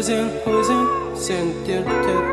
[0.00, 2.24] Özün özün sentirtir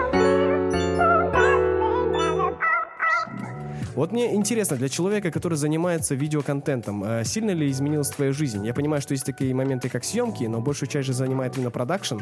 [3.96, 8.66] Вот мне интересно, для человека, который занимается видеоконтентом, э, сильно ли изменилась твоя жизнь?
[8.66, 12.20] Я понимаю, что есть такие моменты, как съемки, но большую часть же занимает именно продакшн.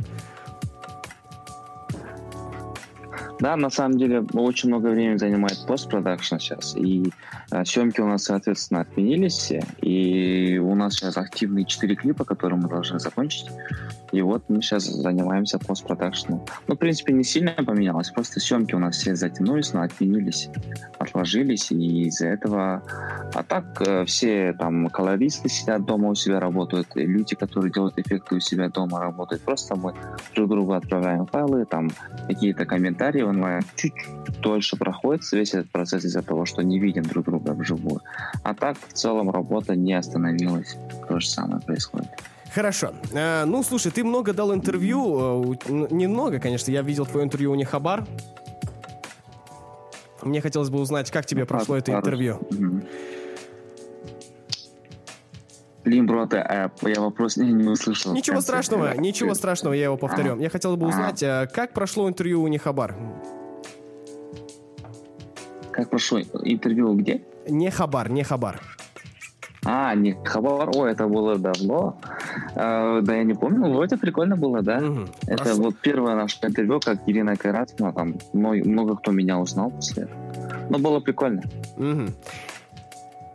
[3.46, 7.14] Да, на самом деле очень много времени занимает постпродакшн сейчас, и
[7.52, 12.60] э, съемки у нас, соответственно, отменились все, и у нас сейчас активные четыре клипа, которые
[12.60, 13.52] мы должны закончить,
[14.12, 16.44] и вот мы сейчас занимаемся постпродакшном.
[16.68, 20.50] Ну, в принципе, не сильно поменялось, просто съемки у нас все затянулись, но отменились,
[20.98, 22.82] отложились, и из-за этого...
[23.34, 28.38] А так э, все там колористы сидят дома у себя работают, люди, которые делают эффекты
[28.38, 29.94] у себя дома работают, просто мы
[30.34, 31.92] друг другу отправляем файлы, там
[32.28, 33.94] какие-то комментарии онлайн, чуть
[34.42, 38.02] дольше проходит весь этот процесс из-за того, что не видим друг друга вживую.
[38.44, 40.78] А так, в целом, работа не остановилась.
[41.08, 42.10] То же самое происходит.
[42.54, 42.94] Хорошо.
[43.12, 45.54] Э, ну, слушай, ты много дал интервью.
[45.54, 46.72] Э, немного, конечно.
[46.72, 48.06] Я видел твое интервью у Нехабар.
[50.22, 52.40] Мне хотелось бы узнать, как тебе прошло это интервью.
[55.86, 58.14] Блин, бро, ты, э, я вопрос не, не услышал.
[58.14, 60.34] Ничего страшного, ничего страшного, я его повторю.
[60.34, 60.38] А.
[60.38, 61.46] Я хотел бы узнать, а.
[61.46, 62.96] как прошло интервью у Нехабар?
[65.72, 67.22] Как прошло интервью где?
[67.48, 68.62] Не Хабар, не Хабар.
[69.66, 71.98] А, не Хабар, о, это было давно.
[72.56, 74.78] А, да, я не помню, вроде прикольно было, да.
[74.78, 75.62] Угу, это хорошо.
[75.62, 80.20] вот первое наше интервью, как Ирина Кайратовна, там много, много кто меня узнал после этого.
[80.70, 81.42] Но было прикольно.
[81.78, 82.08] Угу.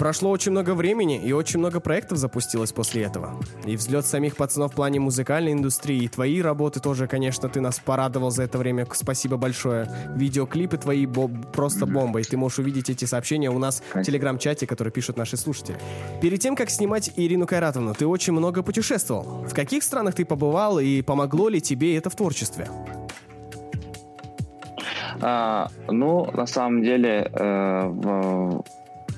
[0.00, 3.38] Прошло очень много времени, и очень много проектов запустилось после этого.
[3.66, 7.78] И взлет самих пацанов в плане музыкальной индустрии, и твои работы тоже, конечно, ты нас
[7.78, 8.86] порадовал за это время.
[8.94, 9.90] Спасибо большое.
[10.16, 14.66] Видеоклипы твои бо- просто бомба, и ты можешь увидеть эти сообщения у нас в телеграм-чате,
[14.66, 15.76] которые пишут наши слушатели.
[16.22, 19.44] Перед тем, как снимать Ирину Кайратовну, ты очень много путешествовал.
[19.44, 22.70] В каких странах ты побывал, и помогло ли тебе это в творчестве?
[25.20, 28.64] А, ну, на самом деле, э, в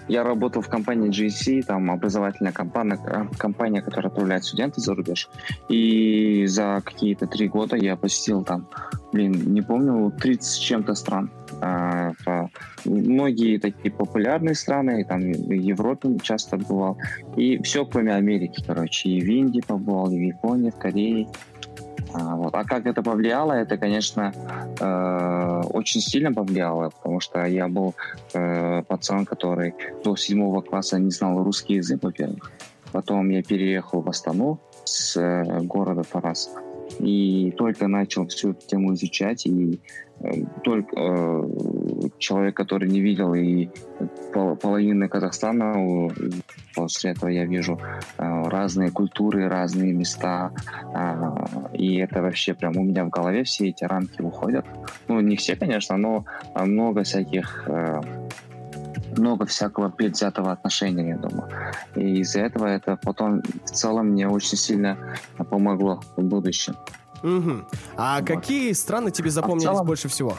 [0.09, 5.29] я работал в компании GC, там образовательная компания, э, компания, которая отправляет студентов за рубеж.
[5.69, 8.69] И за какие-то три года я посетил там,
[9.13, 11.31] блин, не помню, 30 с чем-то стран.
[11.61, 12.13] А,
[12.85, 16.99] многие такие популярные страны, там в Европе часто бывал.
[17.37, 19.09] И все, кроме Америки, короче.
[19.09, 21.29] И в Индии побывал, и в Японии, в Корее.
[22.15, 22.55] А, вот.
[22.55, 23.53] а как это повлияло?
[23.53, 24.33] Это, конечно,
[24.79, 27.95] э, очень сильно повлияло, потому что я был
[28.35, 29.75] э, пацан, который
[30.05, 32.51] до седьмого класса не знал русский язык, во-первых.
[32.93, 36.51] Потом я переехал в Астану с э, города Тарас.
[37.03, 39.81] И только начал всю эту тему изучать, и
[40.21, 41.43] э, только э,
[42.19, 43.69] человек, который не видел и
[44.33, 46.09] пол, половины Казахстана,
[46.75, 47.79] после этого я вижу
[48.19, 50.53] э, разные культуры, разные места,
[50.95, 54.65] э, и это вообще прям у меня в голове все эти рамки выходят.
[55.09, 56.25] Ну, не все, конечно, но
[56.55, 58.01] много всяких э,
[59.17, 61.49] много всякого предвзятого отношения, я думаю.
[61.97, 64.97] И из-за этого это потом в целом мне очень сильно
[65.51, 66.77] помогло в будущем.
[67.23, 67.65] Угу.
[67.97, 68.27] А вот.
[68.27, 69.87] какие страны тебе запомнились а целом...
[69.87, 70.39] больше всего?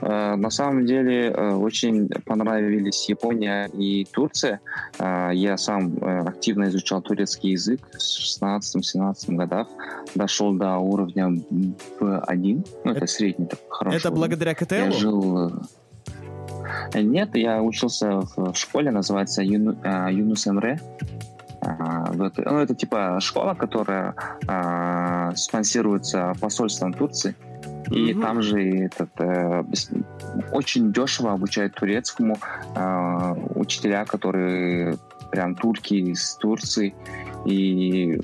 [0.00, 4.60] Э, на самом деле э, очень понравились Япония и Турция.
[4.98, 9.66] Э, я сам активно изучал турецкий язык в 16-17 годах.
[10.14, 11.26] Дошел до уровня
[12.00, 12.66] B1.
[12.84, 13.96] Ну, это, это средний такой хороший.
[13.98, 14.74] Это благодаря КТЛ?
[14.74, 15.52] Я жил...
[16.94, 19.76] Нет, я учился в школе, называется Юну,
[20.10, 20.80] Юнус Эмре.
[21.60, 22.24] Ну,
[22.58, 24.14] это типа школа, которая
[25.34, 27.34] спонсируется посольством Турции.
[27.90, 28.20] И угу.
[28.20, 29.64] там же этот, э,
[30.52, 32.36] очень дешево обучают турецкому
[32.74, 34.98] э, учителя, которые
[35.30, 36.94] прям турки из Турции.
[37.46, 38.18] И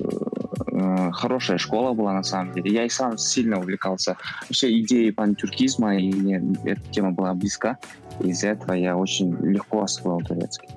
[0.75, 2.73] э, хорошая школа была на самом деле.
[2.73, 7.77] Я и сам сильно увлекался вообще идеей пантюркизма, и мне эта тема была близка.
[8.19, 10.69] Из-за этого я очень легко освоил турецкий.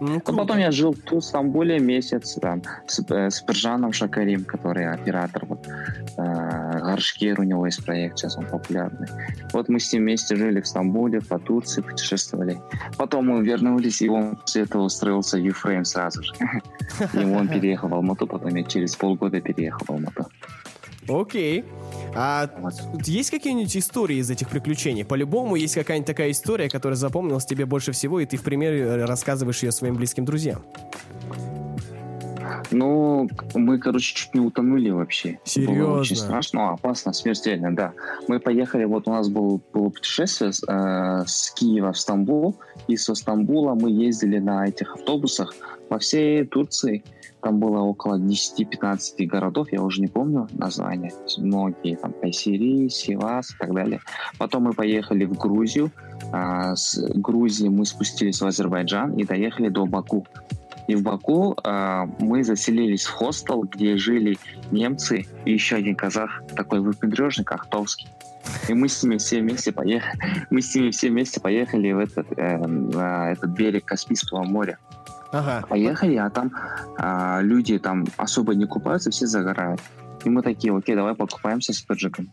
[0.00, 4.86] Ну, а потом я жил в Стамбуле месяц там, с, э, с Пержаном Шакарим, который
[4.92, 5.44] оператор.
[5.46, 9.08] Вот, э, Гаршкер у него есть проект, сейчас он популярный.
[9.52, 12.60] Вот мы с ним вместе жили в Стамбуле, по Турции путешествовали.
[12.98, 16.32] Потом мы вернулись, и он после этого устроился в Юфрейм сразу же.
[17.14, 20.26] И он переехал в Алмату, потом я через полгода переехал в Алмату.
[21.08, 21.64] Окей.
[22.14, 22.48] А
[23.04, 25.04] есть какие-нибудь истории из этих приключений?
[25.04, 29.62] По-любому есть какая-нибудь такая история, которая запомнилась тебе больше всего, и ты в примере рассказываешь
[29.62, 30.62] ее своим близким друзьям.
[32.70, 35.38] Ну, мы, короче, чуть не утонули вообще.
[35.44, 35.84] Серьезно?
[35.84, 37.92] Было очень страшно, опасно, смертельно, да.
[38.28, 42.56] Мы поехали, вот у нас был, было путешествие э, с Киева в Стамбул,
[42.88, 45.54] и со Стамбула мы ездили на этих автобусах
[45.88, 47.04] во всей Турции
[47.42, 51.12] там было около 10-15 городов, я уже не помню названия.
[51.38, 54.00] Многие, там, Кайсери, Сивас и так далее.
[54.38, 55.92] Потом мы поехали в Грузию.
[56.32, 60.26] А, с Грузии мы спустились в Азербайджан и доехали до Баку.
[60.88, 64.38] И в Баку а, мы заселились в хостел, где жили
[64.70, 68.08] немцы и еще один казах, такой выпендрежник, Ахтовский.
[68.68, 70.12] И мы с ними все вместе поехали,
[70.50, 74.78] мы с ними все вместе поехали в этот, э, на этот берег Каспийского моря.
[75.36, 75.66] Ага.
[75.68, 76.52] Поехали, а там
[76.96, 79.80] а, люди там особо не купаются, все загорают.
[80.24, 82.30] И мы такие, окей, давай покупаемся с таджиком.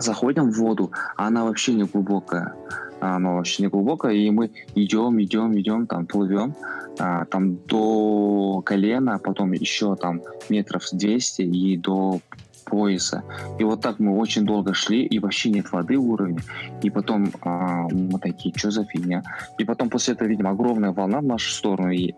[0.00, 2.54] Заходим в воду, а она вообще не глубокая.
[3.00, 6.54] Она вообще не глубокая, и мы идем, идем, идем, там плывем,
[6.98, 12.20] а, там до колена, потом еще там метров 200 и до
[12.66, 13.22] пояса.
[13.58, 16.40] И вот так мы очень долго шли, и вообще нет воды уровня.
[16.82, 19.22] И потом а, мы такие, что за фигня?
[19.58, 22.14] И потом после этого, видимо, огромная волна в нашу сторону и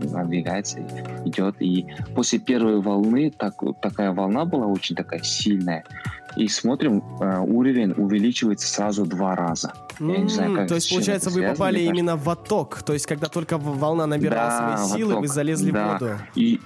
[0.00, 0.80] надвигается,
[1.24, 1.56] идет.
[1.60, 5.84] И после первой волны так, такая волна была очень такая сильная.
[6.36, 9.72] И смотрим, э, уровень увеличивается сразу два раза.
[9.98, 12.82] Не знаю, как то есть, получается, вы попали именно в отток.
[12.82, 15.88] То есть, когда только волна набирала да, свои силы, вы залезли да.
[15.88, 16.18] в воду.
[16.36, 16.60] И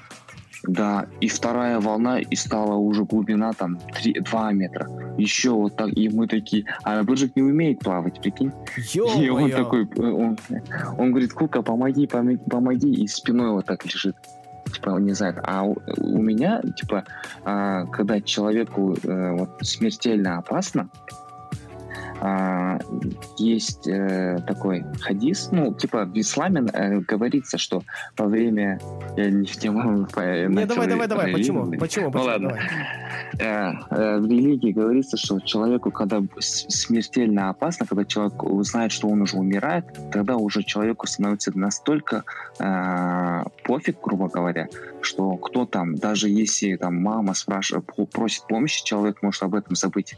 [0.64, 4.88] да, и вторая волна, и стала уже глубина там 3, 2 метра.
[5.18, 8.52] Еще вот так, и мы такие, а Быржик не умеет плавать, прикинь.
[8.94, 10.38] И он такой, он,
[10.98, 14.16] он говорит, Кука, помоги, помоги, и спиной вот так лежит
[14.72, 17.04] типа, не знаю, а у, у меня, типа,
[17.44, 20.88] а, когда человеку а, вот, смертельно опасно,
[22.24, 22.78] а,
[23.36, 27.82] есть э, такой хадис, ну, типа в исламе э, говорится, что
[28.16, 28.78] во время...
[29.16, 30.06] Я не, не могу...
[30.22, 31.68] Не, давай, давай, давай, почему?
[31.80, 32.12] Почему?
[32.14, 32.56] Ну, ладно.
[33.40, 39.22] Э, э, в религии говорится, что человеку, когда смертельно опасно, когда человек узнает, что он
[39.22, 42.22] уже умирает, тогда уже человеку становится настолько
[42.60, 44.68] э, пофиг, грубо говоря,
[45.00, 50.14] что кто там, даже если там мама спрашивает, просит помощи, человек может об этом забыть.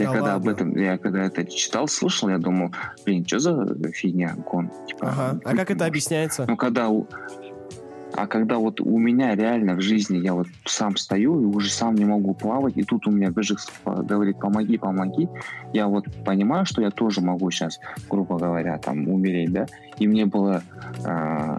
[0.00, 0.50] Я да когда ладно.
[0.50, 2.72] об этом, я когда это читал, слышал, я думал,
[3.04, 4.70] блин, что за фигня, гон?
[4.86, 5.40] Типа, ага.
[5.44, 6.46] А как это объясняется?
[6.48, 6.88] Ну, когда
[8.14, 11.94] а когда вот у меня реально в жизни я вот сам стою и уже сам
[11.94, 15.28] не могу плавать, и тут у меня Бежик говорит, помоги, помоги,
[15.72, 19.66] я вот понимаю, что я тоже могу сейчас, грубо говоря, там умереть, да,
[19.98, 20.62] и мне было
[21.04, 21.58] э,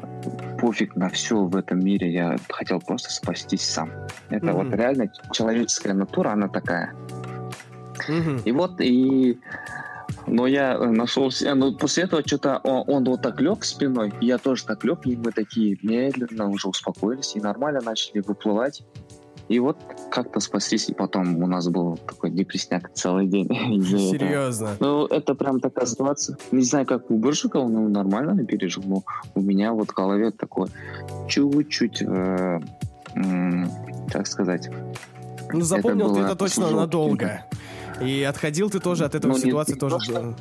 [0.59, 3.89] пофиг на все в этом мире, я хотел просто спастись сам.
[4.29, 4.53] Это mm-hmm.
[4.53, 6.93] вот реально человеческая натура, она такая.
[8.09, 8.41] Mm-hmm.
[8.45, 9.39] И вот, и...
[10.27, 11.31] Но я нашел...
[11.55, 15.15] Ну, после этого что-то он, он вот так лег спиной, я тоже так лег, и
[15.15, 18.83] мы такие медленно уже успокоились, и нормально начали выплывать.
[19.51, 19.77] И вот
[20.09, 23.47] как-то спаслись, и потом у нас был такой депресняк целый день.
[23.83, 24.77] Серьезно?
[24.79, 26.37] Ну, это прям такая ситуация.
[26.51, 29.03] Не знаю, как у Быржика, он ну, нормально пережил, но
[29.35, 30.69] у меня вот в голове такое
[31.27, 32.59] чуть-чуть, э,
[33.15, 33.63] э,
[34.09, 34.69] как сказать...
[35.51, 37.43] Ну, запомнил это ты это точно надолго.
[38.03, 39.95] И отходил ты тоже от этой ну, ситуации не, тоже.
[39.95, 40.35] Не то, что,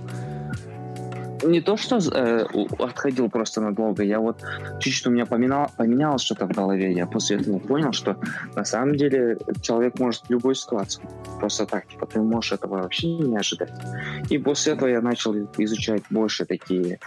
[1.42, 2.46] не то, что э,
[2.78, 4.42] отходил просто надолго, я вот
[4.78, 6.92] чуть-чуть у меня поменял, поменялось что-то в голове.
[6.92, 8.16] Я после этого понял, что
[8.54, 11.02] на самом деле человек может в любой ситуации.
[11.38, 13.72] Просто так, типа, ты можешь этого вообще не ожидать.
[14.28, 16.98] И после этого я начал изучать больше такие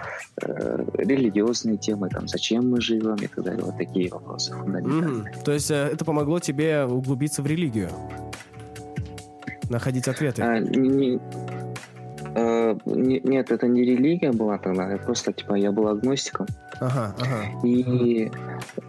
[0.41, 5.43] э, религиозные темы, там, зачем мы живем и так далее, вот такие вопросы Mm-hmm.
[5.43, 7.89] То есть э, это помогло тебе углубиться в религию?
[9.69, 10.41] Находить ответы?
[10.41, 11.19] А, не,
[12.35, 16.47] а, не, нет, это не религия была тогда, я просто, типа, я был агностиком.
[16.79, 17.67] Ага, ага.
[17.67, 18.31] И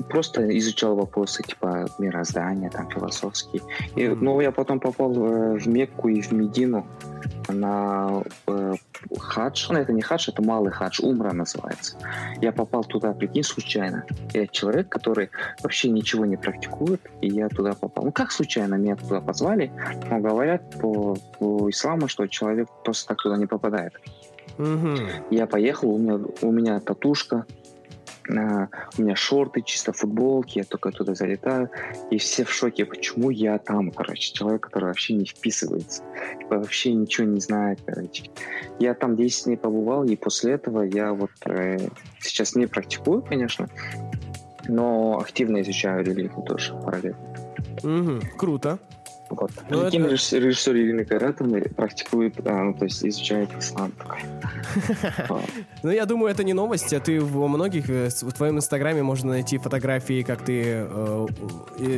[0.08, 3.62] просто изучал вопросы, типа, мироздания, там, философские.
[3.96, 4.18] И, mm.
[4.20, 6.86] Ну, я потом попал э, в Мекку и в Медину
[7.48, 8.74] на э,
[9.18, 11.96] хадж, ну это не хадж, это малый хадж, умра называется.
[12.40, 14.04] Я попал туда, прикинь, случайно.
[14.32, 15.30] Я человек, который
[15.62, 18.04] вообще ничего не практикует, и я туда попал.
[18.04, 19.70] Ну как случайно меня туда позвали,
[20.10, 23.73] но говорят по, по исламу, что человек просто так туда не попадает.
[24.58, 24.96] Угу.
[25.30, 27.46] Я поехал, у меня, у меня татушка,
[28.28, 31.70] а, у меня шорты, чисто футболки, я только туда залетаю,
[32.10, 36.02] и все в шоке, почему я там, короче, человек, который вообще не вписывается,
[36.48, 38.30] вообще ничего не знает, короче.
[38.78, 41.78] Я там 10 дней побывал, и после этого я вот э,
[42.20, 43.68] сейчас не практикую, конечно,
[44.68, 47.18] но активно изучаю религию тоже параллельно.
[47.82, 48.78] Угу, круто.
[49.30, 49.50] Вот.
[49.70, 50.10] Ну, Прикинь, это...
[50.10, 53.92] режиссер Ирина Кайратовна практикует, а, ну, то есть изучает ислам.
[55.82, 56.92] Ну, я думаю, это не новость.
[56.92, 61.26] А ты во многих, э, в твоем инстаграме можно найти фотографии, как ты э,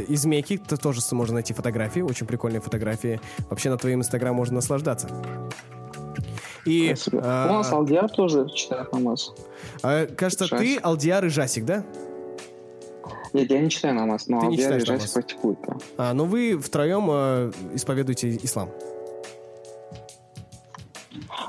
[0.08, 3.20] из Мекки, ты тоже можно найти фотографии, очень прикольные фотографии.
[3.50, 5.08] Вообще на твоем инстаграм можно наслаждаться.
[6.64, 9.32] И, а, У нас Алдиар тоже читает намаз.
[9.82, 11.84] А, кажется, ты Алдиар и Жасик, да?
[13.36, 15.10] Нет, я не читаю намаз, но Ты не читаешь намаз?
[15.10, 15.56] практикую.
[15.66, 15.76] да.
[15.98, 18.70] А, но вы втроем э, исповедуете ислам.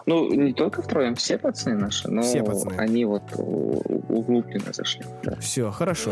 [0.05, 2.75] Ну, не только втроем, все пацаны наши, но Все пацаны.
[2.77, 5.03] они вот углубленно зашли.
[5.23, 5.35] Да.
[5.41, 6.11] Все, хорошо.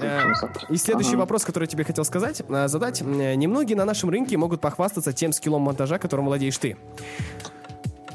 [0.00, 0.22] Э,
[0.68, 1.20] И следующий Ага.
[1.20, 3.00] вопрос, который я тебе хотел сказать, э, задать.
[3.02, 6.76] Э, Немногие на нашем рынке могут похвастаться тем скиллом монтажа, которым владеешь ты.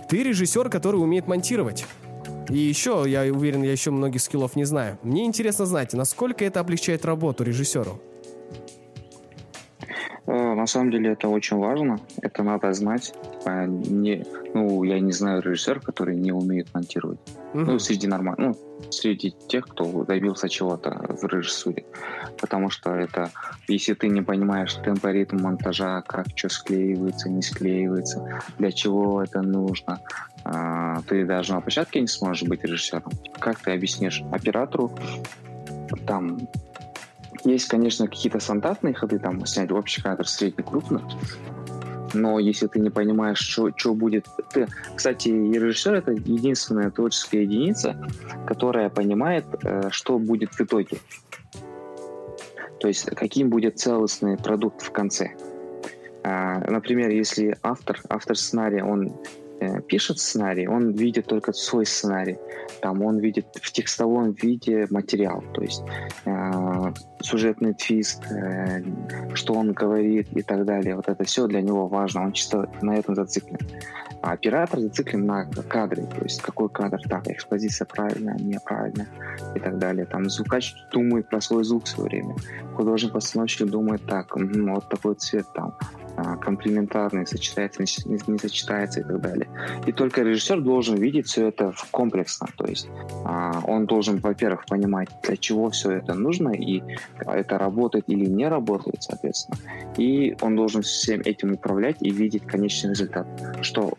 [0.10, 1.86] Ты режиссер, который умеет монтировать.
[2.50, 4.98] И еще, я уверен, я еще многих скиллов не знаю.
[5.04, 8.00] Мне интересно знать, насколько это облегчает работу режиссеру.
[10.28, 13.14] Э, На самом деле это очень важно, это надо знать.
[13.40, 17.20] Типа, Не, ну, я не знаю режиссер, который не умеет монтировать.
[17.54, 17.66] Мгм.
[17.66, 18.58] Ну, среди нормальных, ну,
[18.90, 21.86] среди тех, кто добился чего-то в режиссуре.
[22.40, 23.32] Потому что это,
[23.68, 30.00] если ты не понимаешь темпоритм монтажа, как что склеивается, не склеивается, для чего это нужно,
[30.44, 33.12] а, ты даже на площадке не сможешь быть режиссером.
[33.40, 34.92] Как ты объяснишь оператору,
[36.08, 36.48] там,
[37.44, 41.02] есть, конечно, какие-то стандартные ходы, там, снять общий кадр средний крупный,
[42.14, 44.28] но если ты не понимаешь, что будет...
[44.54, 47.96] Ты, кстати, и режиссер— это единственная творческая единица,
[48.48, 50.98] которая понимает, э, что будет в итоге.
[52.80, 55.36] То есть каким будет целостный продукт в конце.
[56.24, 59.14] А, Например, если автор, автор сценария, он
[59.88, 62.38] пишет сценарий, он видит только свой сценарий.
[62.82, 65.84] Там он видит в текстовом виде материал, то есть
[66.26, 68.84] э, сюжетный твист, э,
[69.34, 70.96] что он говорит и так далее.
[70.96, 72.24] Вот это все для него важно.
[72.24, 73.60] Он чисто на этом зациклен.
[74.22, 79.08] А оператор зациклен на кадре, то есть какой кадр, так, экспозиция правильная, неправильная
[79.56, 80.06] и так далее.
[80.06, 82.36] Там звукач думает про свой звук все время.
[82.76, 85.76] Художник-постановщик думает так, «Мгм, вот такой цвет там,
[86.24, 89.48] а, комплементарный, сочетается, не, сочетается и так далее.
[89.88, 92.88] И только режиссер должен видеть все это в комплексно, то есть
[93.26, 96.84] а, он должен, во-первых, понимать, для чего все это нужно, и
[97.26, 99.58] это работает или не работает, соответственно.
[99.98, 103.28] И он должен всем этим управлять и видеть конечный результат,
[103.62, 103.98] что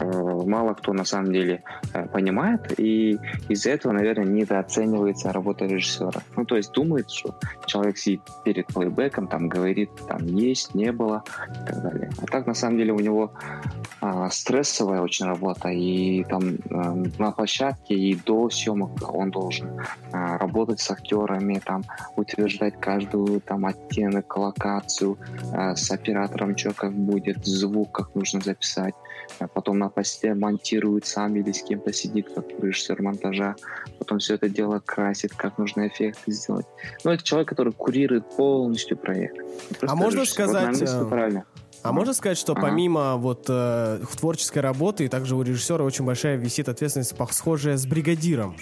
[0.00, 1.62] мало кто на самом деле
[1.92, 6.22] э, понимает, и из-за этого, наверное, недооценивается работа режиссера.
[6.36, 7.34] Ну, то есть думает, что
[7.66, 12.10] человек сидит перед плейбеком, там говорит, там есть, не было и так далее.
[12.22, 13.32] А так, на самом деле, у него
[14.00, 19.80] а, стрессовая очень работа, и там э, на площадке и до съемок он должен
[20.12, 21.82] а, работать с актерами, там
[22.16, 25.18] утверждать каждую там оттенок, локацию,
[25.52, 28.94] а, с оператором, что как будет, звук, как нужно записать.
[29.38, 33.56] А потом на посте монтирует сам или с кем-то сидит, как режиссер монтажа.
[33.98, 36.66] Потом все это дело красит, как нужно эффекты сделать.
[37.04, 39.36] Ну, это человек, который курирует полностью проект.
[39.78, 40.46] Просто можно режиссер.
[40.46, 41.44] Вот, сказать, всё э, правильно.
[41.82, 42.62] А можно сказать, что Ага.
[42.62, 47.86] помимо вот э, творческой работы, и также у режиссера очень большая висит ответственность, схожая с
[47.86, 48.56] бригадиром.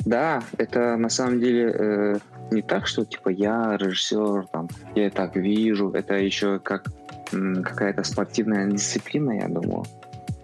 [0.00, 2.18] Да, это на самом деле э,
[2.50, 6.84] не так, что типа я режиссер, там, я так вижу, это еще как
[7.30, 9.84] какая-то спортивная дисциплина, я думаю.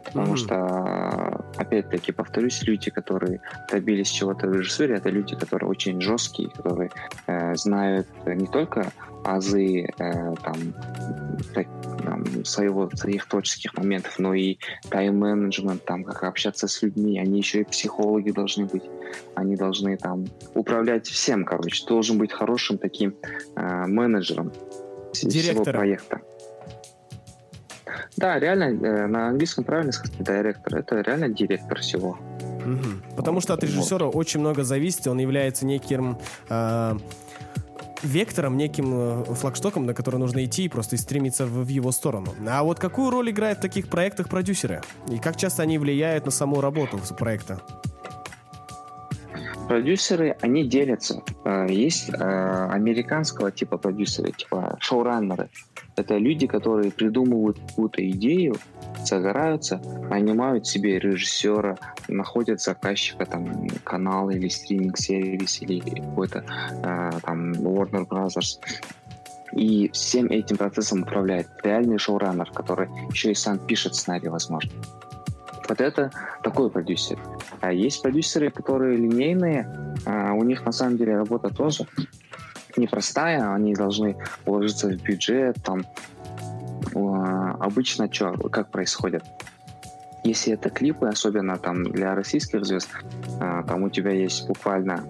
[0.04, 0.36] Потому Мгм.
[0.36, 3.40] что, опять-таки, повторюсь, люди, которые
[3.70, 6.90] добились чего-то в режиссуре, это люди, которые очень жесткие, которые
[7.26, 8.92] э, знают не только
[9.24, 10.56] азы э, там,
[11.52, 11.66] так,
[12.04, 14.58] там, своего, своих творческих моментов, но и
[14.90, 17.18] тайм-менеджмент, там, как общаться с людьми.
[17.18, 18.84] Они еще и психологи должны быть.
[19.34, 20.24] Они должны там
[20.54, 21.84] управлять всем, короче.
[21.86, 23.16] Должен быть хорошим таким
[23.56, 24.52] э, менеджером
[25.12, 26.20] вс- всего проекта.
[28.16, 30.76] Да, реально, э, на английском правильно сказать директор.
[30.76, 32.18] Это реально директор всего.
[32.64, 33.02] Мгм.
[33.16, 36.98] Потому что от режиссера очень много зависит, он является неким э,
[38.02, 42.34] вектором, неким э, флагштоком, на который нужно идти и просто стремиться в, в его сторону.
[42.48, 44.80] А вот какую роль играют в таких проектах продюсеры?
[45.08, 47.60] И как часто они влияют на саму работу проекта?
[49.68, 51.22] Продюсеры, они делятся.
[51.44, 55.48] Э, Есть американского типа продюсеры, типа шоураннеры.
[55.96, 58.56] Это люди, которые придумывают какую-то идею,
[59.04, 66.44] загораются, нанимают себе режиссера, находят заказчика, там, канал или стриминг-сервис, или какой-то
[66.82, 68.58] э, там Warner Brothers.
[69.52, 74.70] И всем этим процессом управляет реальный шоураннер, который еще и сам пишет сценарий, возможно.
[75.68, 76.10] Вот это
[76.42, 77.18] такой продюсер.
[77.60, 81.86] А есть продюсеры, которые линейные, а у них на самом деле работа тоже
[82.76, 85.84] непростая, они должны уложиться в бюджет, там
[87.60, 89.24] обычно что, как происходит?
[90.24, 92.88] Если это клипы, особенно там для российских звезд,
[93.40, 95.04] а, там у тебя есть буквально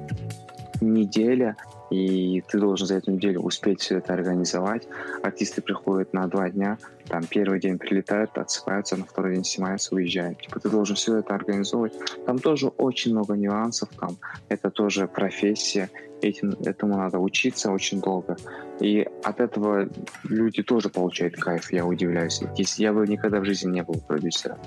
[0.80, 1.56] неделя
[1.90, 4.88] и ты должен за эту неделю успеть все это организовать.
[5.22, 10.40] Артисты приходят на два дня, там первый день прилетают, отсыпаются, на второй день снимаются, уезжают.
[10.40, 11.94] Типа ты должен все это организовывать.
[12.26, 14.16] Там тоже очень много нюансов, там
[14.48, 15.90] это тоже профессия,
[16.22, 18.36] этим, этому надо учиться очень долго.
[18.80, 19.88] И от этого
[20.24, 22.42] люди тоже получают кайф, я удивляюсь.
[22.56, 24.58] Если я бы никогда в жизни не был продюсером.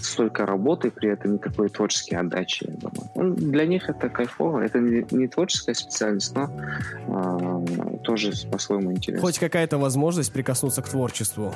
[0.00, 3.10] Столько работы, при этом никакой творческой отдачи, я думаю.
[3.16, 4.60] Ну, для них это кайфово.
[4.60, 6.48] Это не, не творческая специальность, но
[7.08, 9.26] э, тоже по-своему интересно.
[9.26, 11.52] Хоть какая-то возможность прикоснуться к творчеству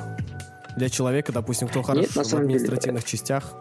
[0.75, 3.55] для человека, допустим, кто хорош Нет, в административных деле, частях?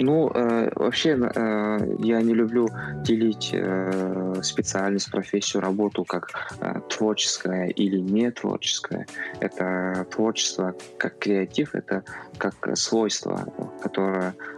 [0.00, 2.68] Ну, э, вообще, э, я не люблю
[3.04, 9.06] делить э, специальность, профессию, работу как э, творческая или не творческая.
[9.40, 12.02] Это творчество как креатив, это
[12.38, 13.46] как свойство,
[13.82, 14.53] которое э,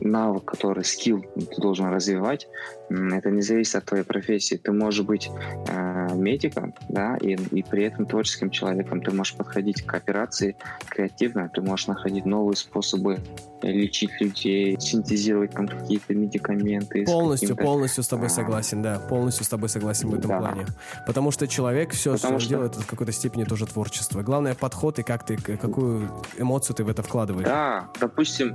[0.00, 2.48] навык, который скилл ты должен развивать.
[2.90, 4.56] Это не зависит от твоей профессии.
[4.56, 5.30] Ты можешь быть
[5.68, 9.00] э, медиком, да, и, и при этом творческим человеком.
[9.00, 10.56] Ты можешь подходить к операции
[10.88, 13.18] креативно, ты можешь находить новые способы
[13.62, 17.04] лечить людей, синтезировать там какие-то медикаменты.
[17.04, 18.30] Полностью, полностью с тобой а.
[18.30, 18.98] согласен, да.
[18.98, 20.38] Полностью с тобой согласен в этом да.
[20.38, 20.66] плане.
[21.06, 24.22] Потому что человек все, Потому что, что делает, в какой-то степени тоже творчество.
[24.22, 27.46] Главное подход и как ты, какую эмоцию ты в это вкладываешь.
[27.46, 28.54] Да, допустим,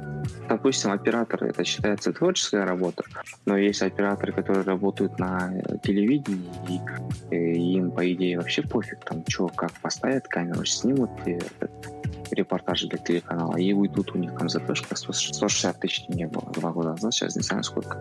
[0.59, 3.03] допустим, оператор это считается творческая работа,
[3.45, 6.51] но есть операторы, которые работают на телевидении,
[7.31, 11.39] и, и им, по идее, вообще пофиг, там, что, как поставят камеру, снимут и
[12.31, 16.89] репортажи для телеканала, и уйдут у них там ЗПшка 160 тысяч не было два года
[16.89, 17.97] назад, сейчас не знаю сколько.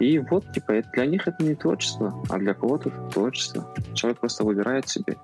[0.00, 3.72] И вот, типа, это, для них это не творчество, а для кого-то это творчество.
[3.94, 5.16] Человек просто выбирает себе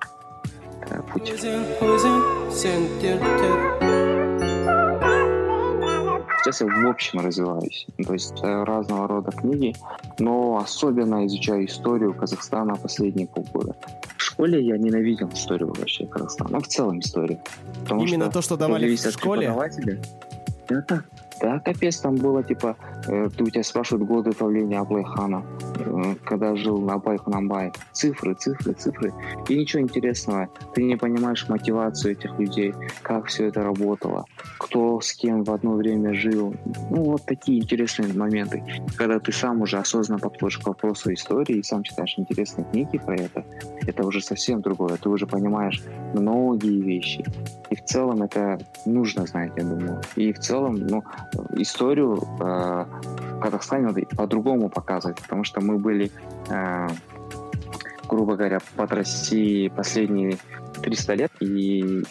[0.89, 1.29] э, путь.
[6.49, 7.87] Сейчас я в общем развиваюсь.
[8.07, 9.75] То есть читаю разного рода книги,
[10.19, 13.77] но особенно изучаю историю Казахстана последние полгода.
[14.17, 17.39] В школе я ненавидел историю вообще Казахстана, ну, в целом историю.
[17.91, 19.55] Именно что то, что давали в школе?
[20.69, 21.05] Да, так.
[21.41, 22.77] Да, капец, там было, типа,
[23.07, 25.45] э, у тебя спрашивают годы правления Аблайхана,
[25.79, 27.73] э, когда жил на Байхунамбай.
[27.93, 29.13] Цифры, цифры, цифры.
[29.49, 30.49] И ничего интересного.
[30.75, 34.25] Ты не понимаешь мотивацию этих людей, как все это работало,
[34.59, 36.55] кто с кем в одно время жил.
[36.91, 38.65] Ну, вот такие интересные моменты.
[38.97, 43.15] Когда ты сам уже осознанно подходишь к вопросу истории и сам читаешь интересные книги про
[43.15, 43.45] это,
[43.87, 44.97] это уже совсем другое.
[44.97, 45.83] Ты уже понимаешь
[46.15, 47.25] многие вещи.
[47.71, 50.01] И в целом это нужно знать, я думаю.
[50.17, 51.05] И в целом, ну,
[51.57, 56.11] историю э, в Казахстане надо по-другому показывать, потому что мы были,
[56.49, 56.89] э,
[58.09, 60.39] грубо говоря, под Россией последние
[60.83, 62.05] 300 лет, и,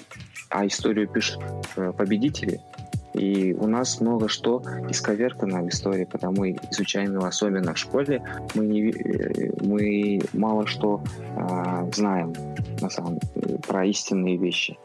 [0.49, 1.43] а историю пишут
[1.75, 2.61] э, победители.
[3.13, 8.21] И у нас много что исковеркано в истории, когда мы изучаем его особенно в школе,
[8.53, 11.01] мы, не, э, мы мало что
[11.35, 12.33] э, знаем
[12.79, 14.77] на самом деле, про истинные вещи.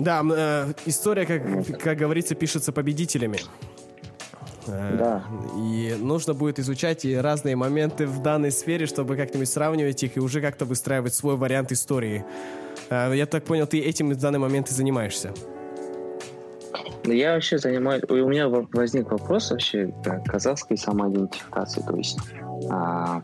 [0.00, 3.38] Да, э, история, как, как говорится, пишется победителями.
[4.66, 5.24] Э, да.
[5.56, 10.20] И нужно будет изучать и разные моменты в данной сфере, чтобы как-нибудь сравнивать их и
[10.20, 12.24] уже как-то выстраивать свой вариант истории.
[12.88, 15.32] Э, я так понял, ты этим в данный момент и занимаешься.
[17.04, 18.02] Я вообще занимаюсь...
[18.08, 19.92] У меня возник вопрос вообще
[20.24, 21.82] казахской самоидентификации.
[21.82, 22.18] То есть
[22.70, 23.22] а,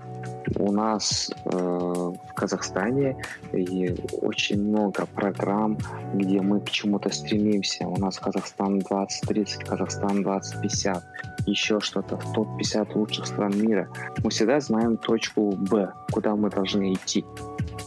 [0.55, 3.17] у нас э, в Казахстане
[3.53, 5.79] и очень много программ,
[6.15, 7.87] где мы к чему-то стремимся.
[7.87, 11.05] У нас Казахстан 2030, Казахстан 2050,
[11.47, 13.89] еще что-то в топ-50 лучших стран мира.
[14.23, 17.25] Мы всегда знаем точку Б, куда мы должны идти.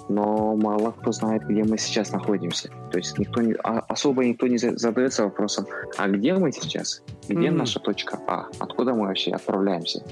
[0.08, 2.70] Но мало кто знает, где мы сейчас находимся.
[2.92, 5.68] То есть никто не, а, особо никто не задается вопросом,
[5.98, 7.04] а где мы сейчас?
[7.28, 7.52] Где mm-hmm.
[7.52, 8.48] наша точка А?
[8.60, 10.04] Откуда мы вообще отправляемся?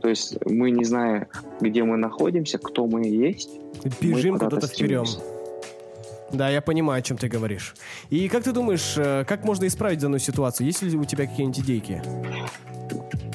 [0.00, 1.28] То есть мы не зная,
[1.60, 3.50] где мы находимся, кто мы есть,
[4.00, 5.08] бежим куда-то, куда вперед.
[6.32, 7.74] Да, я понимаю, о чем ты говоришь.
[8.10, 10.66] И как ты думаешь, э, как можно исправить данную ситуацию?
[10.66, 12.02] Есть ли у тебя какие-нибудь идейки?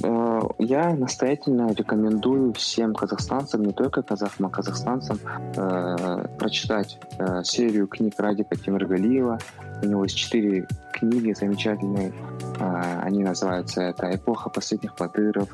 [0.04, 5.20] Э, я настоятельно рекомендую всем казахстанцам, не только казахам, а казахстанцам,
[5.56, 9.40] э, прочитать э, серию книг Радика Тимиргалиева.
[9.84, 12.14] У него есть четыре книги замечательные.
[12.60, 15.50] Э, они называются это «Эпоха последних батыров»,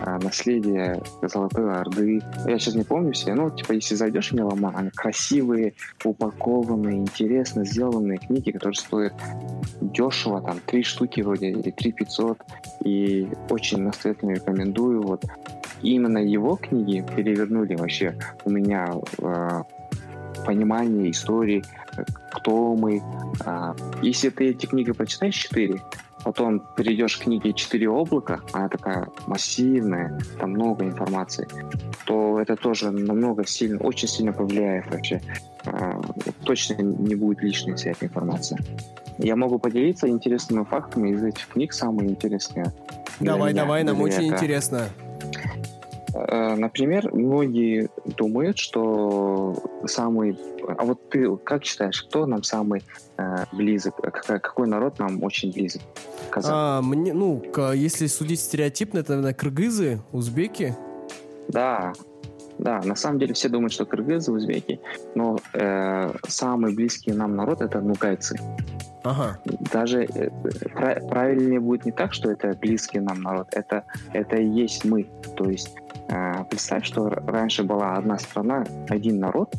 [0.00, 2.20] а, наследие Золотой Орды.
[2.46, 7.64] Я сейчас не помню все, но типа если зайдешь в Меломан, они красивые, упакованные, интересно
[7.64, 9.14] сделанные книги, которые стоят
[9.80, 12.38] дешево, там три штуки вроде или три пятьсот,
[12.84, 15.02] и очень настоятельно рекомендую.
[15.02, 15.24] Вот
[15.82, 19.62] именно его книги перевернули вообще у меня э,
[20.46, 21.64] понимание истории,
[22.32, 23.02] кто мы.
[23.44, 25.80] Э, если ты эти книги прочитаешь четыре,
[26.24, 31.46] потом перейдешь к книге «Четыре облака», она такая массивная, там много информации,
[32.06, 35.20] то это тоже намного сильно, очень сильно повлияет вообще.
[35.64, 36.00] А,
[36.44, 38.58] точно не будет лишней вся эта информация.
[39.18, 42.72] Я могу поделиться интересными фактами из этих книг, самые интересные.
[43.20, 44.36] Давай, меня, давай, нам очень это.
[44.36, 44.88] интересно.
[46.26, 50.38] Э, например, многие думают, что самый...
[50.66, 52.82] А вот ты как считаешь, кто нам самый
[53.16, 53.96] э, близок?
[53.96, 55.82] Какой, какой народ нам очень близок?
[56.34, 57.42] А, мне, ну,
[57.74, 60.76] если судить стереотипно, это, наверное, кыргызы, узбеки.
[61.48, 61.92] Да,
[62.58, 64.80] да, на самом деле все думают, что кыргызы, узбеки,
[65.14, 68.36] но э, самый близкий нам народ это нугайцы.
[69.04, 69.38] Ага.
[69.72, 70.30] Даже э,
[71.08, 75.08] правильнее будет не так, что это близкий нам народ, это, это и есть мы.
[75.36, 75.87] То есть э,
[76.50, 79.54] представь, что раньше была одна страна, один народ,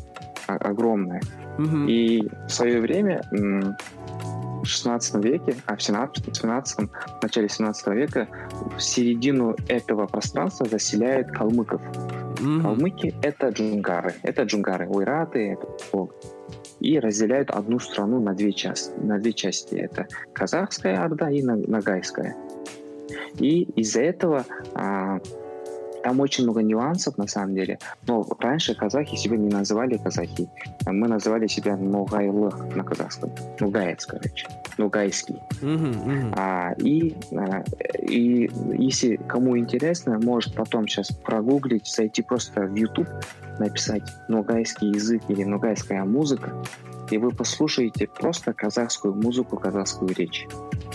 [0.46, 1.20] а, огромная,
[1.58, 1.86] угу.
[1.86, 8.28] и в свое время в 16 веке, а в 17, 17 в начале 17 века
[8.76, 11.80] в середину этого пространства заселяют калмыков.
[11.80, 12.62] Mm-hmm.
[12.62, 14.14] Калмыки— это джунгары.
[14.22, 15.66] Это джунгары, уйраты, это
[16.80, 18.92] и разделяют одну страну на две части.
[18.98, 19.74] На две части.
[19.74, 22.36] Это казахская орда и нагайская.
[23.38, 25.20] И из-за этого а,
[26.02, 27.78] там очень много нюансов на самом деле.
[28.06, 30.48] Но раньше казахи себя не называли казахи.
[30.86, 33.30] Мы называли себя Ногайлых на казахском.
[33.60, 34.48] Нугаец, короче.
[34.78, 35.36] Нугайский.
[35.60, 36.34] Uh-huh, uh-huh.
[36.36, 37.62] А, и, а,
[38.00, 43.08] и если кому интересно, может потом сейчас прогуглить, зайти просто в YouTube,
[43.58, 46.50] написать нугайский язык или нугайская музыка,
[47.10, 50.46] и вы послушаете просто казахскую музыку, казахскую речь.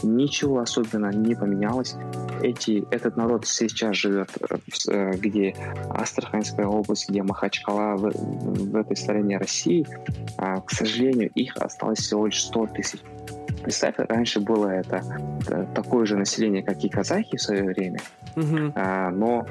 [0.03, 1.95] Ничего особенно не поменялось.
[2.41, 4.57] Эти, этот народ сейчас живет, э,
[4.89, 5.55] э, где
[5.89, 9.87] Астраханская область, где Махачкала, в, в этой стороне России.
[10.37, 12.99] А, к сожалению, их осталось всего лишь 100 тысяч.
[13.63, 15.01] Представь, раньше было это,
[15.41, 17.99] это такое же население, как и казахи в свое время,
[18.35, 18.73] mm-hmm.
[18.75, 19.47] а, но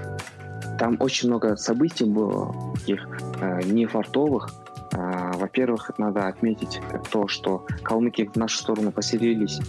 [0.78, 3.08] там очень много событий было, таких
[3.40, 4.63] а, нефартовых,
[4.94, 6.80] во-первых, надо отметить
[7.10, 9.60] то, что калмыки в нашу сторону поселились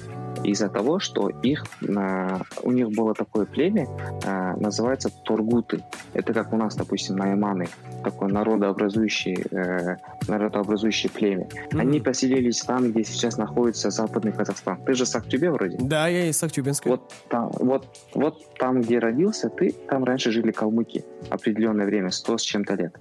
[0.43, 3.87] из-за того, что их, а, у них было такое племя,
[4.25, 5.83] а, называется Тургуты.
[6.13, 7.67] Это как у нас, допустим, найманы,
[8.03, 11.45] такое народообразующее, э, народообразующее племя.
[11.45, 11.79] Mm-hmm.
[11.79, 14.77] Они поселились там, где сейчас находится Западный Казахстан.
[14.85, 15.77] Ты же с Актюбе вроде?
[15.79, 16.87] Да, я из Актюбинска.
[16.87, 22.37] Вот там, вот, вот там, где родился ты, там раньше жили калмыки определенное время, сто
[22.37, 22.95] с чем-то лет.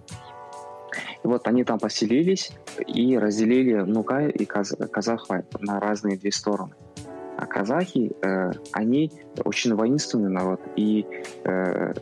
[1.22, 2.52] И вот они там поселились
[2.86, 5.26] и разделили Нукай и Каз Казах
[5.60, 6.74] на разные две стороны.
[7.36, 9.10] А казахи, э, они
[9.44, 11.04] очень воинственный народ, и
[11.44, 11.92] э,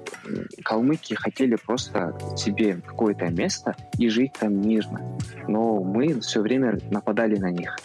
[0.62, 5.00] калмыки хотели просто себе какое-то место и жить там мирно.
[5.48, 7.76] Но мы все время нападали на них.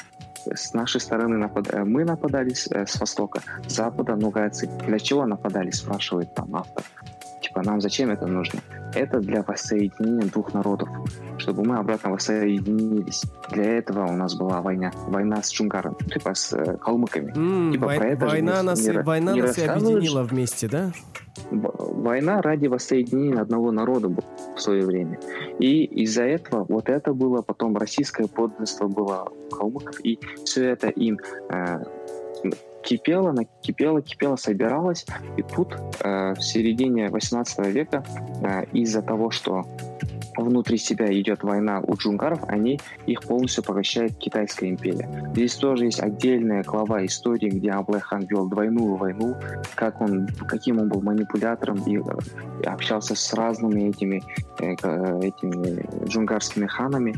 [0.54, 1.74] С нашей стороны напад...
[1.74, 4.70] Э, мы нападали с, э, с востока, с запада нугайцы.
[4.86, 6.84] Для чего нападали, спрашивает там автор.
[7.42, 8.60] Типа, нам зачем это нужно?
[8.94, 10.90] Это для воссоединения двух народов,
[11.38, 13.24] чтобы мы обратно воссоединились.
[13.52, 14.92] Для этого у нас была война.
[15.08, 17.32] Война с Чунгаром, типа с э, калмыками.
[17.34, 20.92] Mm, типа, вой- про это война нас, не, война не нас и объединила вместе, да?
[21.52, 24.10] Война ради воссоединения одного народа
[24.56, 25.20] в свое время.
[25.60, 30.88] И из-за этого вот это было, потом российское подданство было у калмыков, и все это
[30.88, 31.20] им
[31.50, 31.84] э,
[32.88, 35.06] кипела, она кипела, кипела, собиралась.
[35.36, 38.04] И тут э, в середине 18 века
[38.42, 39.66] э, из-за того, что
[40.38, 45.30] внутри себя идет война у джунгаров, они их полностью поглощает Китайская империя.
[45.34, 49.36] Здесь тоже есть отдельная глава истории, где Аблайхан вел двойную войну,
[49.76, 54.24] как он, каким он был манипулятором и, э, общался с разными этими,
[54.60, 57.16] э, э этими джунгарскими ханами.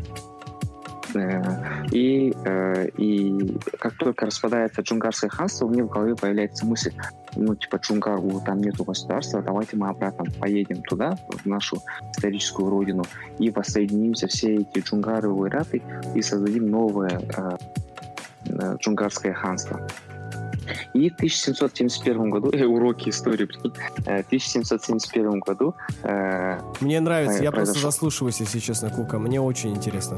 [1.16, 6.94] Э, и, э, и как только распадается джунгарское ханство, у них в голове появляется мысль,
[7.36, 13.04] ну, типа, Джунгару там нету государства, давайте мы обратно поедем туда, в нашу историческую родину,
[13.38, 15.82] и воссоединимся все эти джунгары и уйраты
[16.16, 17.58] и создадим новое э,
[18.46, 19.88] э джунгарское ханство.
[20.94, 23.48] И в 1771 году, э, уроки истории,
[24.06, 25.76] э, в 1771 году...
[26.04, 27.82] Э, Мне нравится, я произошел...
[27.82, 30.18] просто заслушиваюсь, если честно, Кука, мне очень интересно.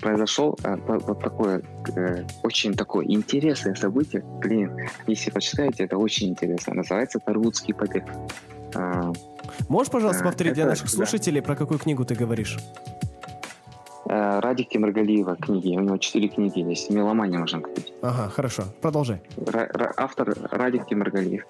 [0.00, 1.62] Произошел вот такое,
[2.42, 8.04] очень такое интересное событие, блин, если почитаете, это очень интересно, называется Таргутский побег.
[9.68, 12.58] Можешь, пожалуйста, повторить для наших слушателей, про какую книгу ты говоришь?
[14.12, 15.74] Э, Радик Тимиргалиева книги.
[15.74, 16.90] У него четыре книги есть.
[16.90, 17.94] Меломания можно купить.
[18.02, 18.64] Ага, хорошо.
[18.82, 19.22] Продолжай.
[19.36, 21.44] Ра- автор Радик Тимиргалиев.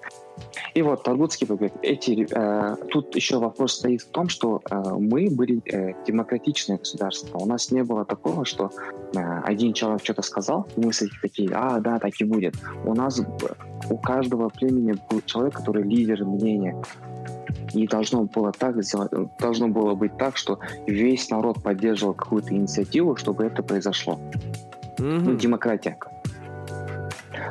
[0.73, 1.73] И вот Таргутский побег.
[1.81, 7.37] Эти, э, тут еще вопрос стоит в том, что э, мы были э, демократичное государство.
[7.37, 8.71] У нас не было такого, что
[9.13, 12.55] э, один человек что-то сказал, мы такие, а, да, так и будет.
[12.85, 13.21] У нас,
[13.89, 16.75] у каждого племени был человек, который лидер мнения.
[17.73, 23.15] И должно было так сделать, должно было быть так, что весь народ поддерживал какую-то инициативу,
[23.15, 24.19] чтобы это произошло.
[24.97, 25.21] Mm-hmm.
[25.23, 25.97] Ну, демократия.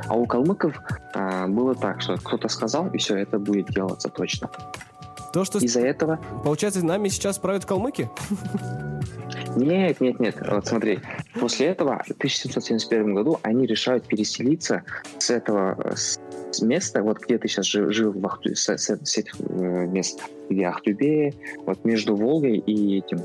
[0.09, 0.81] А у калмыков
[1.15, 4.49] а, было так, что кто-то сказал, и все, это будет делаться точно.
[5.33, 5.59] То, что...
[5.59, 6.21] Из-за этого...
[6.45, 8.11] Получается, нами сейчас правят калмыки?
[9.57, 10.37] Нет, нет, нет.
[10.51, 11.01] Вот смотри,
[11.39, 14.83] после этого, в 1771 году, они решают переселиться
[15.19, 19.19] с этого с места, вот где ты сейчас жил, жил в Ахту, с, с, с
[19.19, 21.33] этих э, мест, где Ахтубе,
[21.65, 23.21] вот между Волгой и этим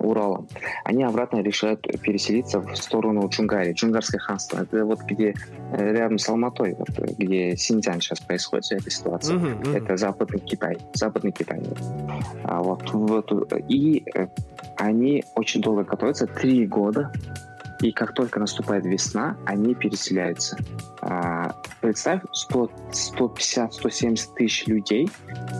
[0.00, 0.48] Уралом,
[0.84, 4.62] они обратно решают переселиться в сторону Джунгари, Джунгарское ханство.
[4.62, 5.34] Это вот где
[5.72, 9.36] э, рядом с Алматой, вот, где Синьцзян сейчас происходит вся эта ситуация.
[9.36, 9.76] Uh-huh, uh-huh.
[9.76, 10.78] Это западный Китай.
[10.94, 11.60] Западный Китай.
[12.44, 14.28] А вот, вот, и э,
[14.78, 17.12] они очень долго готовятся, три года
[17.80, 20.56] и как только наступает весна, они переселяются.
[21.00, 25.08] А, представь, 150-170 тысяч людей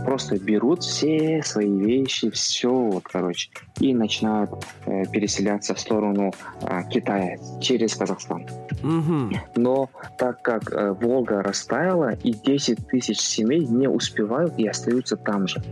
[0.05, 4.51] просто берут все свои вещи, все, вот, короче, и начинают
[4.87, 8.47] э, переселяться в сторону э, Китая через Казахстан.
[8.83, 9.37] Mm-hmm.
[9.57, 15.47] Но так как э, Волга растаяла, и 10 тысяч семей не успевают и остаются там
[15.47, 15.63] же.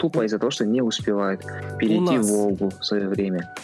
[0.00, 1.44] Тупо из-за того, что не успевают
[1.78, 3.54] перейти Волгу в свое время.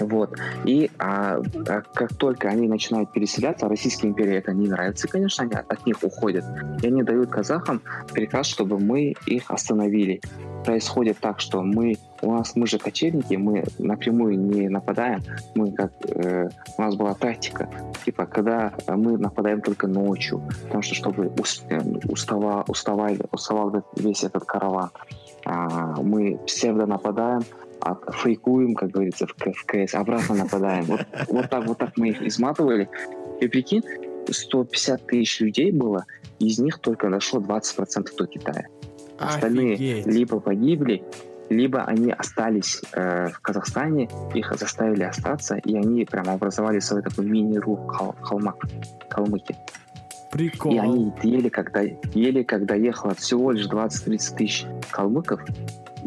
[0.00, 0.34] Вот.
[0.64, 5.54] И а, а как только они начинают переселяться, Российской империи это не нравится, конечно, они
[5.54, 6.44] от них уходят.
[6.82, 10.20] И они дают казахам приказ, чтобы мы их остановили.
[10.64, 15.22] Происходит так, что мы у нас мы же кочевники, мы напрямую не нападаем,
[15.56, 17.68] мы как э, у нас была тактика,
[18.04, 21.32] типа когда мы нападаем только ночью, потому что чтобы
[21.68, 24.90] э, устава, уставали, уставал весь этот караван,
[25.44, 27.42] мы псевдо нападаем,
[27.80, 30.84] а фейкуем, как говорится, в, в КС, обратно нападаем.
[30.84, 32.88] Вот, вот так вот так мы их изматывали.
[33.40, 33.82] И прикинь,
[34.30, 36.04] 150 тысяч людей было,
[36.38, 38.66] из них только дошло 20% до Китая.
[39.18, 40.06] Остальные Офигеть.
[40.06, 41.04] либо погибли,
[41.48, 47.26] либо они остались э, в Казахстане, их заставили остаться, и они прямо образовали свой такой
[47.26, 48.56] мини-ру хал, Халмак,
[49.10, 49.56] Калмыки.
[50.32, 50.72] Прикол.
[50.72, 55.42] И они ели, когда, ели, когда ехало всего лишь 20-30 тысяч калмыков,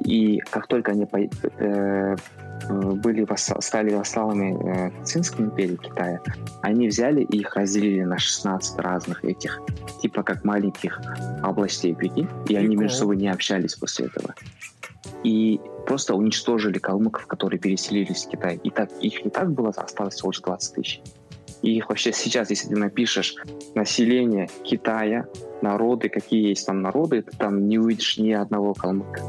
[0.03, 2.15] и как только они по, э,
[2.69, 6.21] были вассал, стали вассалами э, Цинской империи Китая,
[6.63, 9.61] они взяли и их разделили на 16 разных этих,
[10.01, 10.99] типа как маленьких
[11.43, 14.33] областей, прикинь, и они между собой не общались после этого.
[15.23, 18.59] И просто уничтожили калмыков, которые переселились в Китай.
[18.63, 21.01] И так их не так было, осталось всего лишь 20 тысяч.
[21.65, 23.35] И их вообще сейчас, если ты напишешь
[23.73, 25.25] население Китая,
[25.63, 29.21] народы, какие есть там народы, ты там не увидишь ни одного калмыка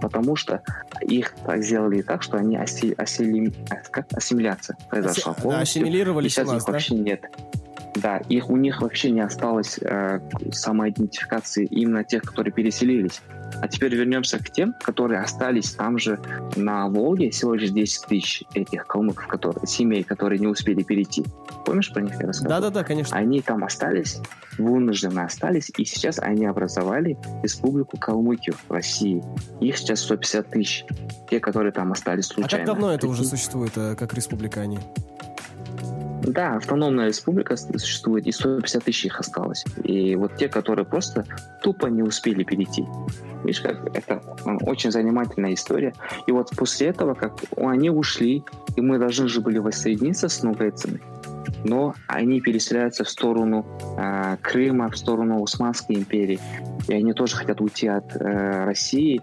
[0.00, 0.64] потому что
[1.00, 3.52] их сделали так, что они оси, осели,
[3.88, 5.82] как, ассимиляция произошла полностью.
[5.82, 6.72] Да, ассимилировались сейчас у нас, их да?
[6.72, 7.22] вообще нет.
[7.94, 10.18] Да, их, у них вообще не осталось э,
[10.50, 13.20] самоидентификации именно тех, которые переселились.
[13.62, 16.18] А теперь вернемся к тем, которые остались там же
[16.56, 21.24] на Волге, всего лишь 10 тысяч этих калмыков, которые, семей, которые не успели перейти.
[21.64, 22.60] Помнишь про них я рассказал?
[22.60, 23.16] Да-да-да, конечно.
[23.16, 24.18] Они там остались,
[24.58, 29.22] вынужденно остались, и сейчас они образовали республику Калмыкию в России.
[29.60, 30.84] Их сейчас 150 тысяч.
[31.30, 32.64] Те, которые там остались случайно.
[32.64, 34.80] А как давно это уже существует, э, как республика они?
[36.26, 39.64] Да, автономная республика существует, и 150 тысяч их осталось.
[39.82, 41.24] И вот те, которые просто
[41.62, 42.84] тупо не успели перейти.
[43.44, 44.22] Видишь, как это
[44.62, 45.94] очень занимательная история.
[46.26, 48.44] И вот после этого, как они ушли,
[48.76, 51.00] и мы должны же были воссоединиться с нугайцами,
[51.64, 53.66] но они переселяются в сторону
[53.98, 56.38] э, Крыма, в сторону Османской империи,
[56.88, 59.20] и они тоже хотят уйти от э, России,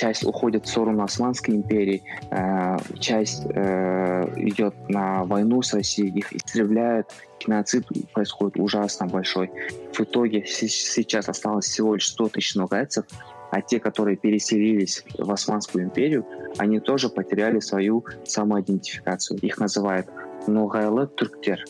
[0.00, 6.32] часть уходит в сторону Османской империи, э, часть э, идет на войну с Россией, их
[6.32, 7.06] истребляют,
[7.38, 9.50] геноцид происходит ужасно большой.
[9.92, 13.04] В итоге сейчас осталось всего лишь 100 тысяч нугайцев,
[13.50, 16.24] а те, которые переселились в Османскую империю,
[16.56, 19.38] они тоже потеряли свою самоидентификацию.
[19.40, 20.06] Их называют
[20.46, 21.62] Нугайлы Турктер,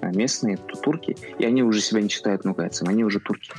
[0.00, 3.50] местные турки, и они уже себя не считают нугайцами, они уже турки.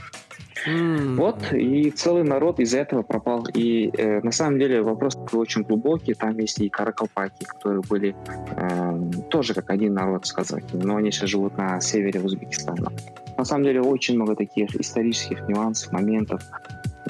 [0.67, 1.15] Mm.
[1.15, 3.47] Вот, и целый народ из-за этого пропал.
[3.53, 6.13] И э, на самом деле вопрос очень глубокий.
[6.13, 8.15] Там есть и каракалпаки, которые были
[8.57, 12.91] э, тоже как один народ с казахами, но они сейчас живут на севере Узбекистана.
[13.37, 16.41] На самом деле очень много таких исторических нюансов, моментов,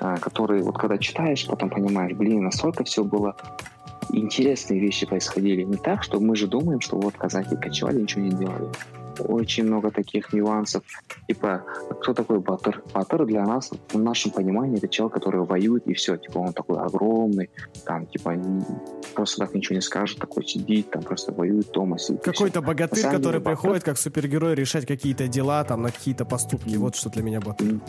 [0.01, 3.35] э, которые вот когда читаешь, потом понимаешь, блин, настолько все было
[4.11, 5.63] интересные вещи происходили.
[5.63, 8.67] Не так, что мы же думаем, что вот казахи кочевали, ничего не делали.
[9.19, 10.83] Очень много таких нюансов.
[11.27, 11.63] Типа,
[12.01, 12.83] кто такой Батыр?
[12.93, 16.17] Батыр для нас, в нашем понимании, это человек, который воюет, и все.
[16.17, 17.49] Типа, он такой огромный,
[17.85, 18.35] там, типа,
[19.15, 21.97] просто так ничего не скажет, такой сидит, там, просто воюет дома.
[21.97, 26.75] Сидит, Какой-то богатырь, который деле, приходит как супергерой решать какие-то дела, там, на какие-то поступки.
[26.75, 27.79] Вот что для меня Батыр.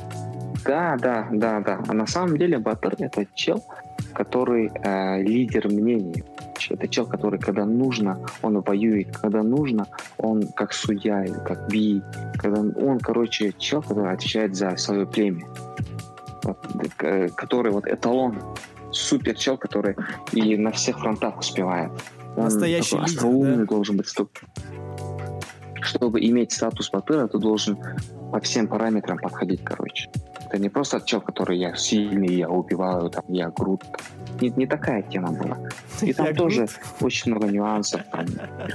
[0.65, 1.83] Да, да, да, да.
[1.87, 3.65] А на самом деле Батыр— это чел,
[4.15, 6.25] который э, лидер мнений.
[6.71, 9.87] Это чел, который, когда нужно, он воюет, когда нужно,
[10.19, 12.03] он как судья, как би,
[12.37, 15.47] когда он, короче, чел, который отвечает за свое племя,
[16.43, 16.59] вот,
[17.01, 18.39] э, который вот эталон,
[18.91, 19.97] супер чел, который
[20.33, 21.91] и на всех фронтах успевает.
[22.37, 23.65] Он Настоящий лидер, да?
[23.65, 24.15] должен быть.
[25.81, 27.79] Чтобы иметь статус батыра, ты должен
[28.33, 30.11] по всем параметрам подходить, короче.
[30.49, 33.85] Это не просто чел, который я сильный, я убиваю, там, я груд.
[34.41, 35.59] Не, не такая тема была.
[36.01, 36.67] И там тоже
[37.01, 38.27] очень много нюансов, там,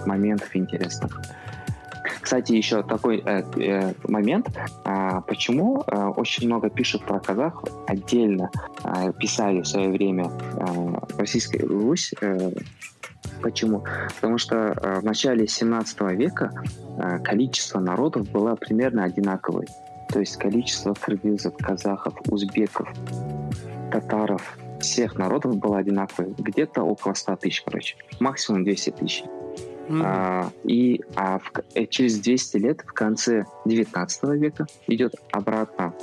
[0.06, 1.20] моментов интересных.
[2.22, 4.50] Кстати, еще такой э, э, момент,
[4.86, 8.50] э, почему э, очень много пишут про казах отдельно,
[8.84, 12.52] э, писали в свое время э, Российская Русь, э,
[13.42, 13.84] Почему?
[14.16, 16.52] Потому что э, в начале 17 века
[16.98, 19.68] э, количество народов было примерно одинаковое.
[20.14, 22.88] То есть количество кыргызов, казахов, узбеков,
[23.92, 26.36] татаров, всех народов было одинаковое.
[26.38, 27.96] Где-то около 100 тысяч, короче.
[28.20, 29.24] Максимум 200 тысяч.
[29.24, 30.02] Mm-hmm.
[30.06, 35.96] А, и а в, э, через 200 лет, в конце 19 века, идет обратно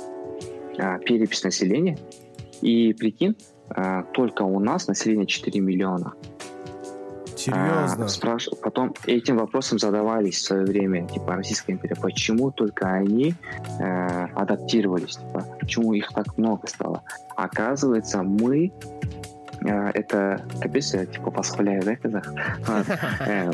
[0.77, 1.97] а, перепись населения.
[2.61, 3.37] И прикинь,
[3.69, 6.13] а, только у нас население 4 миллиона.
[7.45, 8.05] Серьезно?
[8.05, 8.49] А, спраш...
[8.61, 13.33] Потом этим вопросом задавались в свое время, типа, Российская империя, почему только они
[13.79, 17.03] э, адаптировались, типа, почему их так много стало.
[17.35, 18.71] Оказывается, мы
[19.61, 22.31] э, это капец, я типа восхваляю, да, казах?
[23.21, 23.51] Э,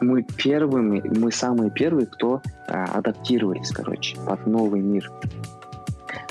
[0.00, 5.10] мы первыми, мы самые первые, кто э, адаптировались, короче, под новый мир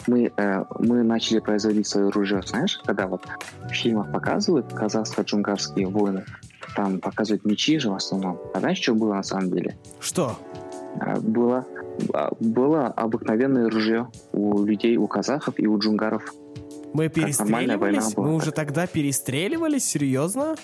[0.08, 0.32] мы,
[0.80, 3.24] мы начали производить свое оружие, знаешь, когда вот
[3.66, 6.26] в фильмах показывают казахско-джунгарские войны,
[6.76, 8.40] там показывают мечи же в основном.
[8.54, 9.78] А знаешь, что было на самом деле?
[10.00, 10.38] Что?
[11.00, 11.66] А, было,
[12.14, 16.34] а, было обыкновенное ружье у людей, у казахов и у джунгаров.
[16.94, 18.16] Мы перестреливались?
[18.18, 19.86] Мы уже тогда перестреливались?
[19.86, 20.56] Серьезно?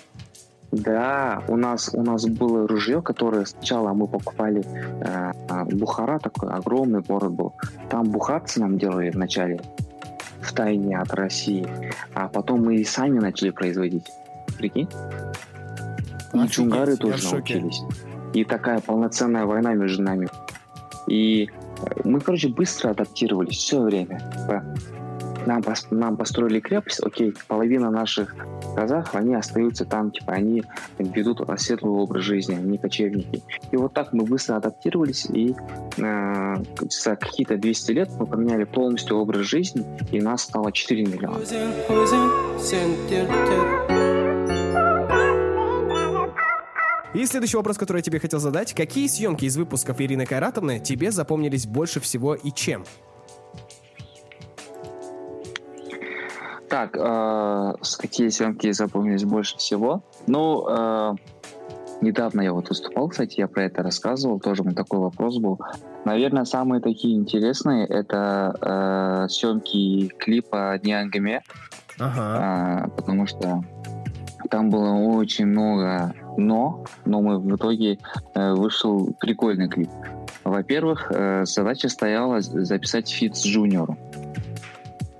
[0.71, 4.65] Да, у нас у нас было ружье, которое сначала мы покупали.
[5.01, 7.53] Э, а, Бухара такой огромный город был.
[7.89, 9.61] Там бухарцы нам делали вначале
[10.41, 11.65] в тайне от России,
[12.13, 14.11] а потом мы и сами начали производить.
[14.57, 14.89] Прикинь?
[16.33, 17.81] И Офигеть, джунгары тоже научились.
[18.33, 20.27] И такая полноценная война между нами.
[21.07, 21.49] И
[22.03, 24.19] мы, короче, быстро адаптировались все время.
[25.45, 28.35] Нам, нам построили крепость, окей, половина наших
[28.75, 30.63] казахов, они остаются там, типа, они
[30.99, 33.41] ведут светлый образ жизни, они кочевники.
[33.71, 35.55] И вот так мы быстро адаптировались, и
[35.97, 36.55] э,
[36.89, 41.39] за какие-то 200 лет мы поменяли полностью образ жизни, и нас стало 4 миллиона.
[47.17, 48.75] И следующий вопрос, который я тебе хотел задать.
[48.75, 52.83] Какие съемки из выпусков Ирины Кайратовны тебе запомнились больше всего и чем?
[56.69, 60.03] Так, э, какие съемки запомнились больше всего?
[60.27, 61.15] Ну, э,
[62.01, 65.59] недавно я вот выступал, кстати, я про это рассказывал, тоже у меня такой вопрос был.
[66.05, 71.41] Наверное, самые такие интересные это э, съемки клипа Не әңгіме,
[71.97, 72.85] ага.
[72.85, 73.63] э, потому что
[74.51, 77.99] там было очень много но, но мы в итоге
[78.33, 79.89] э, вышел прикольный клип.
[80.43, 83.97] Во-первых, э, задача стояла записать feat с Джуниором.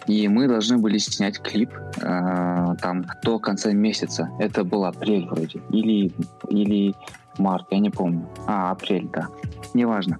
[0.08, 4.30] И мы должны были снять клип э, там до конца месяца.
[4.40, 5.60] Это был апрель вроде.
[5.70, 6.14] Или,
[6.50, 6.96] или
[7.38, 8.26] март, я не помню.
[8.48, 9.28] А, апрель, да.
[9.74, 10.20] Неважно.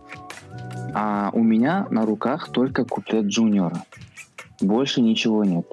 [0.94, 3.84] А у меня на руках только куплет Джуниора.
[4.60, 5.66] Больше ничего нет.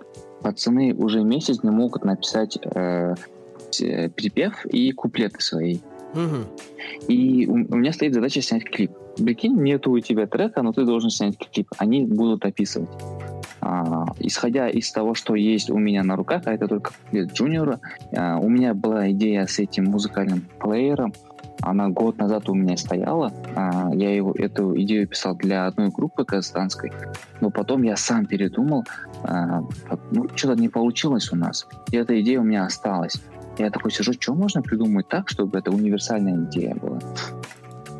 [0.42, 3.14] Пацаны уже месяц не могут написать э,
[3.78, 5.78] припев и куплеты свои.
[6.14, 7.08] Угу.
[7.08, 8.92] И у, у меня стоит задача снять клип.
[9.16, 11.68] Прикинь, нету у тебя трека, но ты должен снять клип.
[11.78, 12.90] Они будут описывать.
[13.60, 17.80] А, исходя из того, что есть у меня на руках, а это только куплет Джуниора,
[18.16, 21.12] а, у меня была идея с этим музыкальным плеером.
[21.62, 23.32] Она год назад у меня стояла.
[23.56, 26.92] А, я его, эту идею писал для одной группы казахстанской.
[27.40, 28.84] Но потом я сам передумал.
[29.22, 29.62] А,
[30.10, 31.66] ну, что-то не получилось у нас.
[31.90, 33.22] И эта идея у меня осталась.
[33.58, 36.98] Я такой сижу, что можно придумать так, чтобы это универсальная идея была.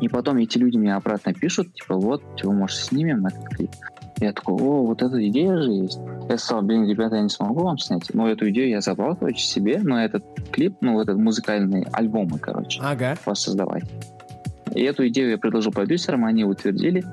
[0.01, 3.71] И потом эти люди мне обратно пишут, типа, вот, типа, может, снимем этот клип.
[4.19, 5.99] Я такой, о, вот эта идея же есть.
[6.29, 8.13] Я сказал, блин, ребята, я не смогу вам снять.
[8.13, 12.81] Но эту идею я забрал, короче, себе, но этот клип, ну, этот музыкальный альбомы, короче,
[12.81, 13.15] ага.
[13.25, 13.83] воссоздавать.
[14.73, 17.03] И эту идею я предложил продюсерам, они утвердили.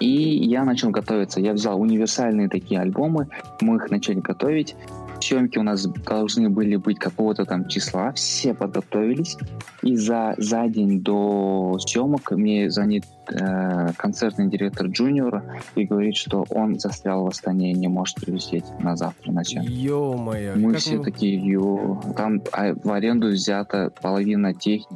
[0.00, 1.40] И я начал готовиться.
[1.40, 3.28] Я взял универсальные такие альбомы,
[3.60, 4.74] мы их начали готовить.
[5.22, 9.36] Съемки у нас должны были быть какого-то там числа, все подготовились.
[9.82, 15.44] И за, за день до съемок мне звонит э, концертный директор Джуниора
[15.76, 19.70] и говорит, что он застрял в Астане и не может прилететь на завтра на съемки.
[19.70, 20.54] Ё-моё.
[20.56, 24.88] Мы все вы- такие, ё, там а, в аренду взята половина техники.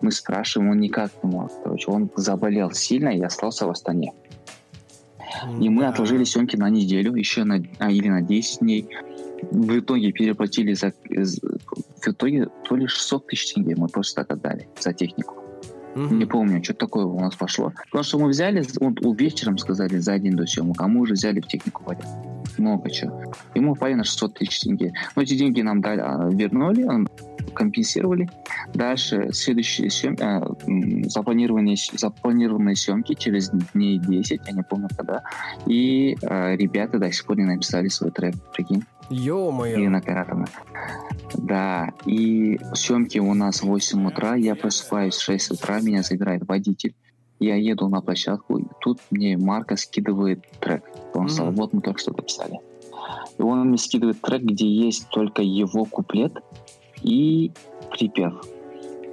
[0.00, 1.52] Мы спрашиваем, он никак не может.
[1.62, 4.12] Короче, он заболел сильно и остался в Астане.
[5.60, 5.88] И мы Да.
[5.90, 8.88] отложили съемки на неделю, еще на, а, или на 10 дней.
[9.50, 10.92] В итоге переплатили за...
[11.08, 15.34] В итоге то ли 600 тысяч тенге мы просто так отдали за технику.
[15.94, 16.18] Мгм.
[16.18, 17.72] Не помню, что такое у нас пошло.
[17.86, 21.40] Потому что мы взяли, вот вечером сказали за день до съемок, а мы уже взяли
[21.40, 22.06] в технику валять.
[22.58, 23.22] Много чего.
[23.54, 24.92] Мы упали на 600 тысяч тенге.
[25.14, 26.86] Но эти деньги нам дали, а, вернули,
[27.54, 28.28] компенсировали.
[28.74, 30.22] Дальше следующие съемки,
[31.08, 35.22] запланированные, с- запланированные съемки через дней 10, я не помню когда.
[35.66, 38.84] И а, ребята до сих пор не написали свой трек, прикинь.
[39.10, 39.76] Ё-моё.
[39.78, 40.46] Ирина Каратовна.
[41.34, 46.42] Да, и съемки у нас в 8 утра, я просыпаюсь в 6 утра, меня забирает
[46.46, 46.94] водитель.
[47.38, 50.84] Я еду на площадку, и тут мне Марка скидывает трек.
[51.14, 51.28] Он Мгм.
[51.28, 52.58] сказал, вот мы только что записали.
[53.38, 56.32] И он мне скидывает трек, где есть только его куплет
[57.02, 57.52] и
[57.90, 58.34] припев.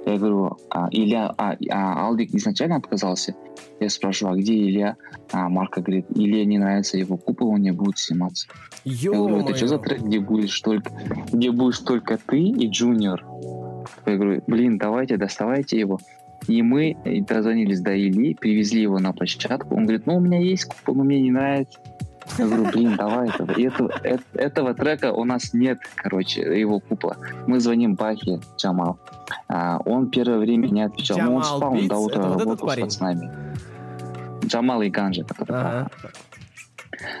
[0.06, 3.34] Я говорю, а, Илья, а, а Алдик изначально отказался.
[3.80, 4.96] Я спрашиваю, а где Илья?
[5.32, 8.48] А Марка говорит, Илье не нравится его купол, он не будет сниматься.
[8.84, 10.90] Я говорю, это что за трек, где будешь только,
[11.32, 13.24] где будешь только ты и Джуниор?
[14.06, 15.98] Я говорю, блин, давайте, доставайте его.
[16.48, 16.96] И мы
[17.28, 19.74] дозвонились до Ильи, привезли его на площадку.
[19.76, 21.78] Он говорит, ну, у меня есть купол, но мне не нравится.
[22.38, 23.52] Я говорю, блин, давай этого.
[23.52, 27.16] И этого, э- этого трека у нас нет, короче, его купола.
[27.46, 28.98] Мы звоним Бахе Джамал.
[29.48, 31.18] А, он первое время не отвечал.
[31.18, 32.84] ну, он Джамал спал, он до утра Это вот работал с парень?
[32.84, 33.30] пацанами.
[34.46, 35.90] Джамал и Ганжа, Ага.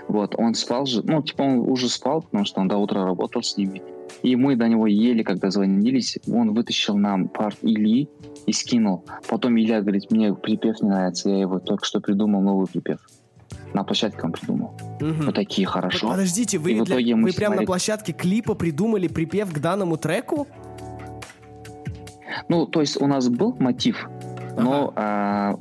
[0.08, 3.42] вот, он спал же, ну, типа он уже спал, потому что он до утра работал
[3.42, 3.82] с ними.
[4.22, 8.08] И мы до него еле, когда звонились, он вытащил нам парт Ильи
[8.46, 9.04] и скинул.
[9.28, 13.00] Потом Илья говорит, мне припев не нравится, я его только что придумал, новый припев.
[13.74, 14.72] На площадке он придумал.
[15.00, 15.26] Мгм.
[15.26, 16.08] Вот такие хорошо.
[16.08, 19.52] Подождите, вы, И в для- итоге мы вы прямо на снимали- площадке клипа придумали припев
[19.52, 20.46] к данному треку?
[22.48, 24.08] Ну, то есть у нас был мотив,
[24.56, 25.56] но а,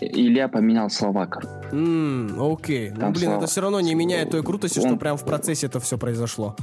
[0.00, 1.26] Илья поменял слова.
[1.26, 2.90] кор- М, окей.
[2.90, 5.66] Ну, блин, слава- это все равно не меняет той крутости, что Он- прям в процессе
[5.66, 6.56] это все произошло.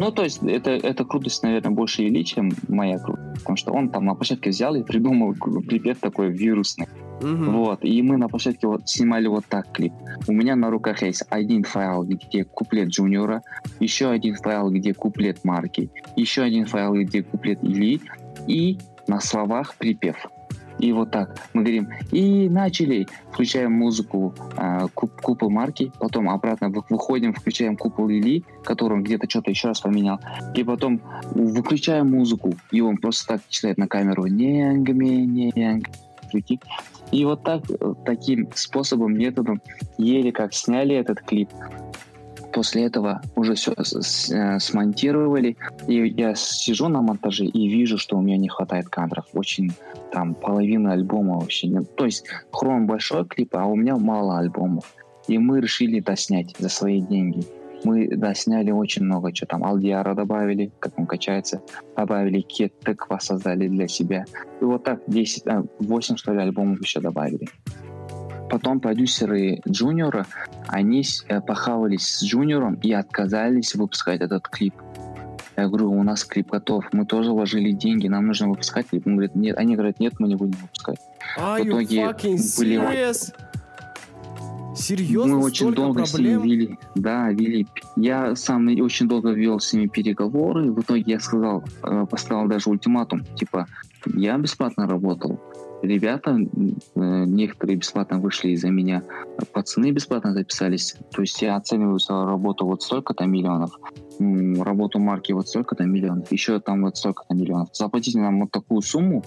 [0.00, 3.40] Ну, то есть это, это крутость, наверное, больше Ильи, чем моя крутость.
[3.40, 6.88] Потому что он там на площадке взял и придумал припев такой вирусный.
[7.20, 7.52] Мгм.
[7.52, 9.92] Вот, и мы на площадке вот снимали вот так клип.
[10.26, 13.42] У меня на руках есть один файл, где куплет Джуниора,
[13.78, 18.00] еще один файл, где куплет Марки, еще один файл, где куплет Ильи,
[18.46, 20.16] и на словах припев.
[20.80, 24.34] И вот так мы говорим, и начали, включаем музыку
[24.94, 29.68] куп- купол Марки, потом обратно вы- выходим, включаем купол Ильи, который он где-то что-то еще
[29.68, 30.20] раз поменял,
[30.54, 31.00] и потом
[31.34, 35.88] выключаем музыку, и он просто так читает на камеру, ненгме, ненг,
[36.30, 36.60] прикинь.
[37.12, 39.60] И вот так, э, таким способом, методом,
[39.98, 41.50] еле как сняли этот клип.
[42.52, 43.74] После этого уже все
[44.58, 45.56] смонтировали.
[45.86, 49.26] И я сижу на монтаже и вижу, что у меня не хватает кадров.
[49.32, 49.72] Очень
[50.12, 51.68] там половина альбома вообще.
[51.96, 54.94] То есть хром большой клип, а у меня мало альбомов.
[55.28, 57.44] И мы решили доснять за свои деньги.
[57.84, 59.64] Мы досняли очень много чего там.
[59.64, 61.62] Алдиара добавили, как он качается.
[61.96, 64.24] Добавили Кет Теква создали для себя.
[64.60, 67.48] И вот так 10, а, 8, что ли, альбомов еще добавили.
[68.50, 70.26] Потом продюсеры Джуниора,
[70.66, 74.74] они с- э, похавались с Джуниором и отказались выпускать этот клип.
[75.56, 79.06] Я говорю, у нас клип готов, мы тоже вложили деньги, нам нужно выпускать клип.
[79.06, 80.98] Он говорит, нет, они говорят, нет, мы не будем выпускать.
[81.38, 82.06] Are в итоге
[82.58, 83.34] были- serious?
[84.74, 85.36] Серьезно?
[85.36, 86.42] мы очень долго с проблем?
[86.44, 86.78] ними вели.
[86.94, 87.66] Да, вели.
[87.96, 90.72] Я сам очень долго вел с ними переговоры.
[90.72, 93.24] В итоге я сказал, э, поставил даже ультиматум.
[93.36, 93.66] Типа,
[94.06, 95.38] я бесплатно работал.
[95.82, 99.02] Ребята, э, некоторые бесплатно вышли из-за меня.
[99.52, 100.96] Пацаны бесплатно записались.
[101.12, 103.78] То есть я оцениваю свою работу вот столько-то миллионов.
[104.18, 106.30] Работу марки вот столько-то миллионов.
[106.30, 107.68] Еще там вот столько-то миллионов.
[107.72, 109.24] Заплатите нам вот такую сумму.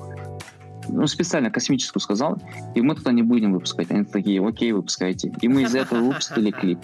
[0.90, 2.38] Ну, специально космическую сказал,
[2.76, 3.92] и мы туда не будем выпускать.
[3.92, 5.34] Они такие, окей, выпускайте.
[5.42, 6.80] И мы из этого выпустили клип.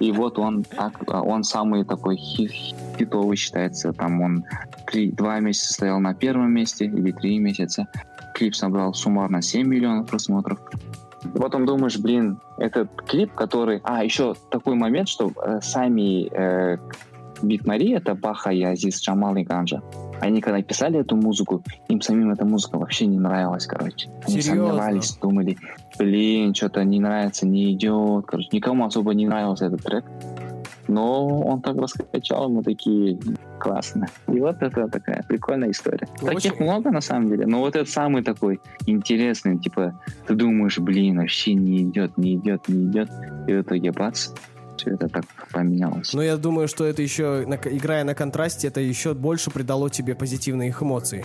[0.00, 0.90] И вот он а,
[1.22, 3.92] он самый такой хи- хитовый считается.
[3.92, 4.44] Там он
[4.86, 7.86] три, два месяца стоял на первом месте или три месяца.
[8.34, 10.58] Клип собрал суммарно 7 миллионов просмотров.
[11.34, 13.80] Потом думаешь, блин, этот клип, который...
[13.82, 16.78] А, еще такой момент, что э, сами э,
[17.42, 19.82] Бит Мари, это Баха и Азиз Джамал и Ганжа.
[20.20, 24.08] Они когда писали эту музыку, им самим эта музыка вообще не нравилась, короче.
[24.26, 24.68] Они Серьезно?
[24.68, 25.56] сомневались, думали,
[25.98, 28.26] блин, что-то не нравится, не идет.
[28.26, 30.04] Короче, никому особо не нравился этот трек.
[30.88, 33.18] Но он так раскачал, мы такие
[33.58, 34.06] классно.
[34.28, 36.06] И вот это такая прикольная история.
[36.22, 37.46] Ну, Таких очень- много на самом деле.
[37.46, 42.68] Но вот это самый такой интересный, типа, ты думаешь, блин, вообще не идет, не идет,
[42.68, 43.10] не идет.
[43.48, 44.28] И в итоге бац,
[44.76, 46.12] все это так поменялось.
[46.14, 50.82] Но я думаю, что это еще, играя на контрасте, это еще больше придало тебе позитивных
[50.82, 51.24] эмоций.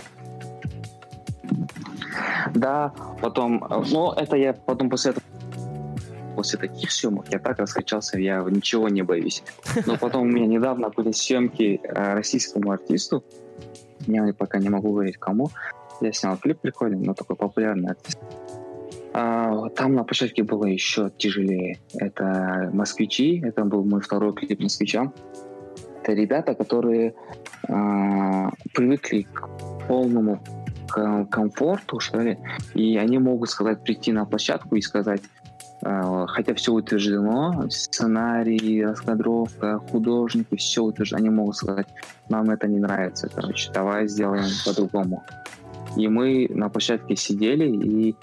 [2.54, 5.24] Да, потом, э, ну, это я потом после этого
[6.34, 9.42] после таких съемок я так раскачался, я ничего не боюсь.
[9.86, 13.22] Но потом у меня недавно были съемки э, российскому артисту,
[14.06, 15.50] я пока не могу говорить кому,
[16.00, 18.18] я снял клип прикольный, но такой популярный артист.
[19.14, 21.78] А, там на площадке было еще тяжелее.
[21.94, 25.12] Это «Москвичи», это был мой второй клип «Москвичам».
[26.02, 27.14] Это ребята, которые
[27.68, 29.48] а, привыкли к
[29.86, 30.40] полному
[31.30, 32.38] комфорту, что ли,
[32.74, 35.22] и они могут сказать, прийти на площадку и сказать,
[35.82, 41.88] э, хотя все утверждено, сценарий, раскадровка, художники, все утверждено, они могут сказать,
[42.28, 45.22] нам это не нравится, короче, давай сделаем по-другому.
[45.96, 48.14] И мы на площадке сидели, и э,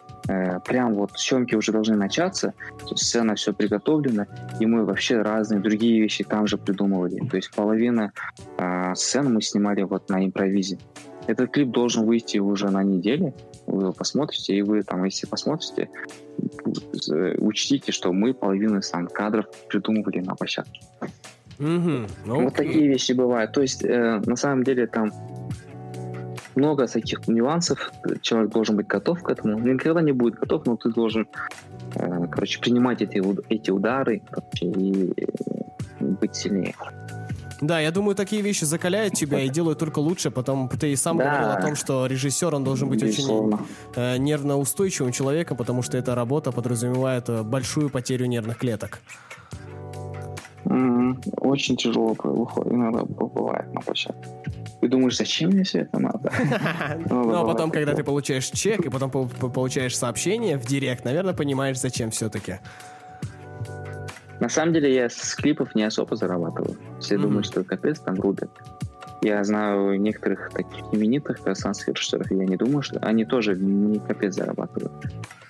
[0.65, 2.53] прям вот съемки уже должны начаться,
[2.95, 4.27] сцена все приготовлена,
[4.59, 7.27] и мы вообще разные другие вещи там же придумывали.
[7.27, 8.11] То есть половина
[8.57, 10.77] э, сцен мы снимали вот на импровизе.
[11.27, 13.33] Этот клип должен выйти уже на неделе.
[13.67, 15.89] Вы его посмотрите, и вы там, если посмотрите,
[17.11, 20.81] э, учтите, что мы половину сам кадров придумывали на площадке.
[21.59, 22.07] Мгм.
[22.25, 23.51] Ну, Вот такие вещи бывают.
[23.51, 25.11] То есть, э, на самом деле, там
[26.59, 27.91] много таких нюансов.
[28.21, 29.59] Человек должен быть готов к этому.
[29.59, 31.27] Никогда не будет готов, но ты должен,
[31.95, 36.75] э, короче, принимать эти, эти удары короче, и э, быть сильнее.
[37.61, 40.31] Да, я думаю, такие вещи закаляют тебя и делают только лучше.
[40.31, 41.25] Потом ты и сам Да.
[41.25, 43.59] говорил о том, что режиссер, он должен быть очень Безусловно.
[43.95, 48.99] э, нервно устойчивым человеком, потому что эта работа подразумевает э, большую потерю нервных клеток.
[51.41, 52.15] Очень тяжело
[52.65, 54.29] иногда бывает на площадке.
[54.81, 56.31] Ты думаешь, зачем мне все это надо?
[57.09, 60.65] Ну, а бывает потом, когда ты получаешь чек, и потом по- по- получаешь сообщение в
[60.65, 62.59] директ, наверное, понимаешь, зачем все-таки.
[64.39, 66.77] На самом деле я с клипов не особо зарабатываю.
[67.01, 68.49] Все думают, что капец там рубят.
[69.21, 73.99] Я знаю некоторых таких именитых казахстанских режиссеров, и я не думаю, что они тоже не
[73.99, 74.93] капец зарабатывают.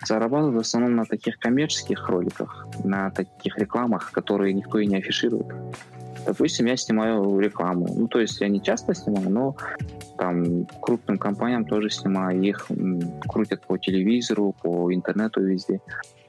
[0.08, 5.46] Зарабатывают в основном на таких коммерческих роликах, на таких рекламах, которые никто и не афиширует.
[6.30, 7.88] Допустим, я снимаю рекламу.
[7.98, 9.56] Ну, то есть я не часто снимаю, но
[10.16, 12.40] там крупным компаниям тоже снимаю.
[12.44, 12.68] Их
[13.28, 15.82] крутят по телевизору, по интернету везде.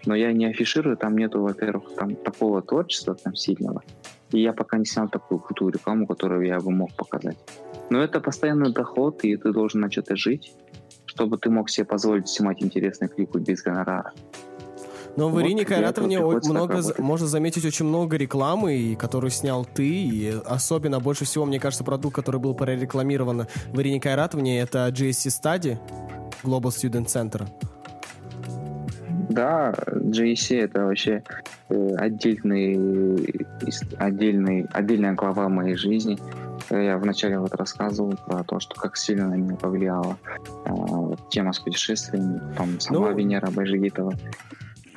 [0.06, 3.82] Но я не афиширую, там нету, во-первых, там такого творчества там сильного.
[4.32, 7.36] И я пока не снял такую крутую рекламу, которую я бы мог показать.
[7.90, 10.54] Но это постоянный доход, и ты должен на что-то жить,
[11.04, 14.14] чтобы ты мог себе позволить снимать интересные клипы без гонорара.
[15.16, 20.40] Но в Вот Ирине Кайратовне много, можно заметить очень много рекламы, которую снял ты, и
[20.46, 25.78] особенно больше всего, мне кажется, продукт, который был прорекламирован в Ирине Кайратовне, это GSC Study,
[26.42, 27.48] Global Student Center.
[29.30, 31.22] Да, GEC это вообще
[31.68, 33.46] э, отдельный,
[33.96, 36.18] отдельный, отдельная глава моей жизни.
[36.68, 40.18] Я вначале вот рассказывал про то, что как сильно на меня повлияла
[40.66, 40.70] э,
[41.30, 44.14] тема с путешествиями, там сама Ну, Венера Байжигитова,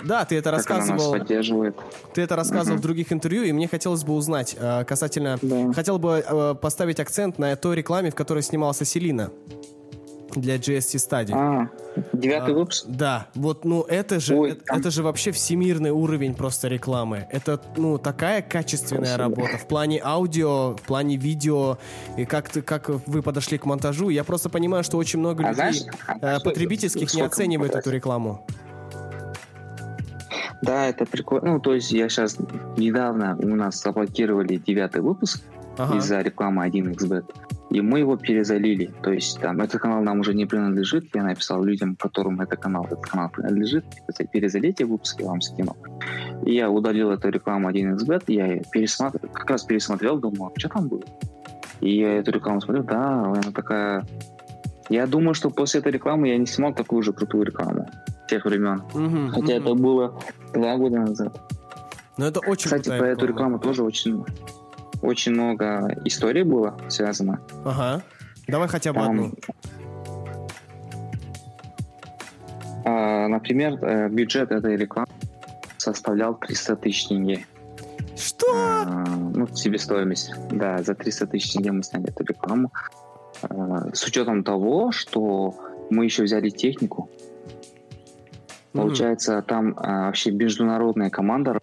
[0.05, 1.75] Да, ты это как она нас рассказывал, поддерживает.
[2.13, 2.79] ты это рассказывал Мгм.
[2.79, 5.37] в других интервью, и мне хотелось бы узнать э, касательно...
[5.41, 5.71] Да.
[5.73, 9.31] Хотел бы э, поставить акцент на той рекламе, в которой снимался Селина
[10.35, 11.31] для GSC Study.
[11.31, 11.69] А,
[12.11, 12.85] девятый А, выпуск?
[12.87, 17.27] Да, вот, ну это же, Ой, это, там- это же вообще всемирный уровень просто рекламы.
[17.31, 19.23] Это, ну, такая качественная Спасибо.
[19.23, 21.77] работа в плане аудио, в плане видео,
[22.17, 24.09] и как ты, как вы подошли к монтажу.
[24.09, 28.43] Я просто понимаю, что очень много А людей знаешь, э, потребительских не оценивают эту рекламу.
[30.63, 31.53] Да, это прикольно.
[31.53, 32.37] Ну, то есть я сейчас
[32.77, 35.43] недавно у нас заблокировали девятый выпуск
[35.77, 35.97] Ага.
[35.97, 37.25] из-за рекламы 1xbet.
[37.71, 38.91] И мы его перезалили.
[39.01, 41.15] То есть там этот канал нам уже не принадлежит.
[41.15, 43.83] Я написал людям, которым этот канал, этот канал принадлежит,
[44.31, 45.75] перезалейте выпуск, я вам скинул.
[46.45, 50.87] И я удалил эту рекламу 1xbet, я её пересматривал, как раз пересмотрел, думал, что там
[50.87, 51.03] было?
[51.81, 54.05] И я эту рекламу смотрел, да, она такая...
[54.89, 57.87] Я думаю, что после этой рекламы я не снимал такую же крутую рекламу
[58.33, 58.81] тех времен.
[58.93, 59.63] Мгм, Хотя мгм.
[59.65, 60.19] это было
[60.53, 61.39] два года назад.
[62.17, 64.23] Но это очень Кстати, про эту рекламу тоже очень,
[65.01, 67.39] очень много историй было связано.
[67.65, 68.01] Ага.
[68.47, 69.33] Давай хотя бы Там, одну.
[72.85, 75.07] а, например, э, бюджет этой рекламы
[75.77, 77.45] составлял 300 тысяч тенге.
[78.15, 78.45] Что?
[78.51, 79.05] А,
[79.35, 80.33] ну, себестоимость.
[80.51, 82.71] Да, за 300 тысяч тенге мы сняли эту рекламу.
[83.49, 85.53] э, с учетом того, что
[85.89, 87.09] мы еще взяли технику,
[88.73, 88.81] mm-hmm.
[88.81, 91.59] получается, там э, вообще международная команда.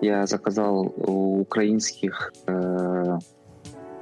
[0.00, 3.18] Я заказал у украинских э,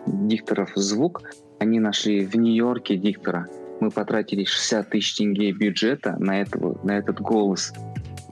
[0.06, 1.22] дикторов звук.
[1.58, 3.46] Они нашли в Нью-Йорке диктора.
[3.80, 7.72] Мы потратили 60 тысяч тенге бюджета на, этого, на этот голос.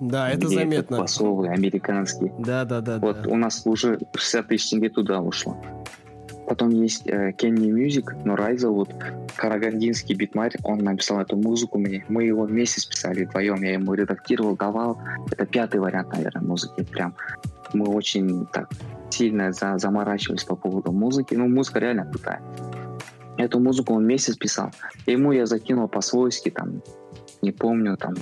[0.01, 0.99] Да, это заметно.
[0.99, 2.33] Басовый, американский.
[2.39, 2.99] Да, да, да.
[2.99, 3.31] Вот да.
[3.31, 5.57] у нас уже 60 тысяч тенге туда ушло.
[6.53, 8.91] Потом есть э, Kenny Music, но Райза, вот
[9.37, 12.05] карагандинский битмарь, он написал эту музыку мне.
[12.11, 14.99] Мы его вместе списали вдвоем, я ему редактировал, давал.
[15.31, 16.85] Это пятый вариант, наверное, музыки.
[16.85, 17.15] Прям
[17.73, 18.69] мы очень так
[19.09, 21.33] сильно за, заморачивались по поводу музыки.
[21.35, 22.43] Ну, музыка реально крутая.
[23.39, 24.73] Эту музыку он месяц писал.
[25.07, 26.83] Ему я закинул по-свойски, там,
[27.41, 28.13] не помню, там,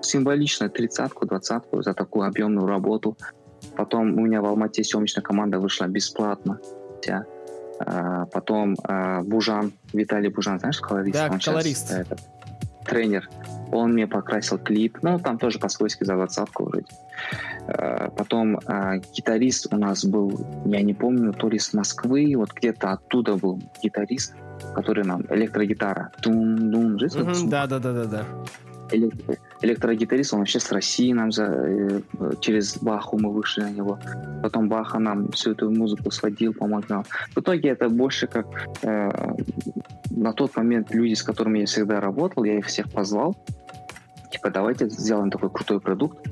[0.00, 3.16] символично тридцатку, двадцатку за такую объемную работу.
[3.76, 6.58] Потом у меня в Алмате съемочная команда вышла бесплатно.
[7.00, 7.24] Вся.
[7.80, 11.14] А, потом а, Бужан, Виталий Бужан, знаешь, колорист?
[11.14, 11.88] Да, он колорист.
[11.88, 12.20] Сейчас, этот,
[12.84, 13.28] тренер.
[13.72, 14.98] Он мне покрасил клип.
[15.02, 16.86] Ну, там тоже по-свойски за двадцатку вроде.
[17.68, 22.52] А, потом а, гитарист у нас был, я не помню, то ли с Москвы, вот
[22.52, 24.34] где-то оттуда был гитарист,
[24.74, 26.12] который нам электрогитара.
[26.20, 26.98] Тун-дун,
[27.48, 28.24] да, да, да, да, да.
[29.62, 32.00] Электрогитарист, он вообще с России нам за, э,
[32.40, 33.98] через Баху мы вышли на него.
[34.42, 37.04] Потом Баха нам всю эту музыку сводил, помогал.
[37.34, 38.46] В итоге это больше как
[38.82, 39.10] э,
[40.10, 43.36] на тот момент люди, с которыми я всегда работал, я их всех позвал.
[44.32, 46.26] Типа, давайте сделаем такой крутой продукт.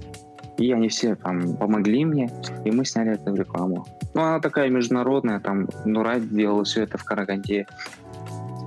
[0.57, 2.31] И они все там помогли мне,
[2.65, 3.87] и мы сняли эту рекламу.
[4.15, 7.67] Ну, она такая международная, там Нурай делал все это в Караганде.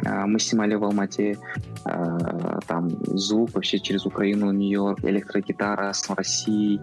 [0.05, 1.37] А, мы снимали в Алмате
[1.85, 6.79] а, там звук вообще через Украину, Нью-Йорк, электрогитара с Россией.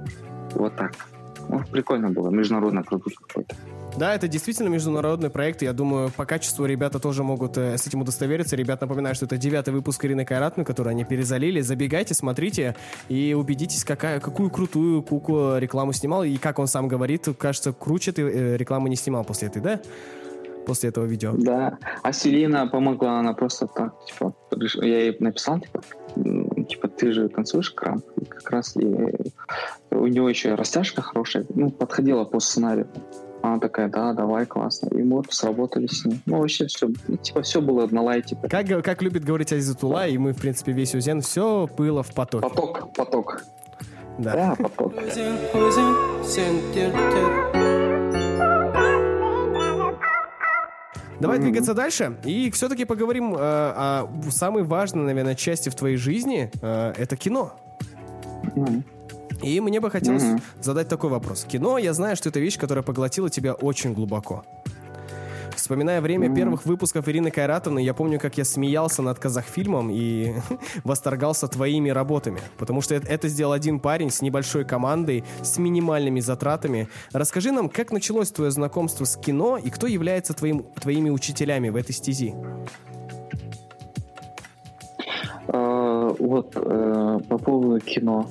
[0.54, 0.92] Вот так.
[1.48, 3.54] Ну, прикольно было, международный продукт какой-то.
[3.96, 5.62] Да, это действительно международный проект.
[5.62, 8.54] Я думаю, по качеству ребята тоже могут э, с этим удостовериться.
[8.54, 11.60] Ребят, напоминаю, что это девятый выпуск Ирины Кайратны, который они перезалили.
[11.62, 12.76] Забегайте, смотрите
[13.08, 16.22] и убедитесь, какая, какую крутую куку рекламу снимал.
[16.22, 19.80] И как он сам говорит, кажется, круче ты э, рекламу не снимал после этой, да?
[20.68, 21.32] После этого видео.
[21.36, 24.34] Да, а Селина помогла, она просто так, типа,
[24.84, 25.80] я ей написал, типа,
[26.68, 28.84] типа, ты же танцуешь крам, и как раз и
[29.90, 32.86] у него еще растяжка хорошая, ну, подходила по сценарию.
[33.40, 34.88] Она такая, да, давай, классно.
[34.88, 36.20] И мы вот сработали с ним.
[36.26, 36.88] Ну, вообще все,
[37.22, 38.36] типа, все было на лайте.
[38.50, 42.48] Как, как любит говорить Азизатула, и мы, в принципе, весь Узен, все было в потоке.
[42.48, 43.42] Поток, поток.
[44.18, 44.32] Да.
[44.32, 44.92] Да, поток.
[51.20, 51.42] Давай mm-hmm.
[51.42, 52.16] двигаться дальше.
[52.24, 56.50] И все-таки поговорим э, о самой важной, наверное, части в твоей жизни.
[56.62, 57.54] Э, это кино.
[58.54, 58.82] Mm-hmm.
[59.42, 60.42] И мне бы хотелось mm-hmm.
[60.60, 61.44] задать такой вопрос.
[61.44, 64.44] Кино, я знаю, что это вещь, которая поглотила тебя очень глубоко.
[65.68, 70.32] Вспоминая время первых выпусков Ирины Кайратовны, я помню, как я смеялся над казахфильмом и
[70.84, 72.40] восторгался твоими работами.
[72.56, 76.88] Потому что это, это сделал один парень с небольшой командой, с минимальными затратами.
[77.12, 81.76] Расскажи нам, как началось твое знакомство с кино и кто является твоим, твоими учителями в
[81.76, 82.34] этой стези?
[85.48, 88.26] Uh, вот uh, по поводу кино.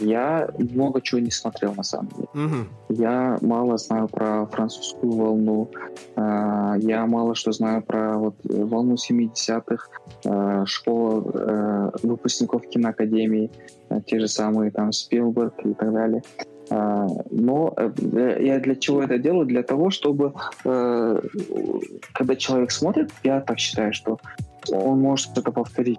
[0.00, 2.28] Я много чего не смотрел, на самом деле.
[2.34, 2.94] Угу.
[3.02, 5.70] Я мало знаю про французскую волну.
[6.16, 9.88] Э, я мало что знаю про вот волну 70-х,
[10.24, 13.50] э, школа э, выпускников киноакадемии,
[13.90, 16.22] э, те же самые там Спилберг и так далее.
[16.70, 19.44] Uh, но uh, я для чего это делаю?
[19.44, 20.32] Для того, чтобы
[20.64, 21.30] uh,
[22.14, 24.18] когда человек смотрит, я так считаю, что
[24.70, 25.98] он может это повторить.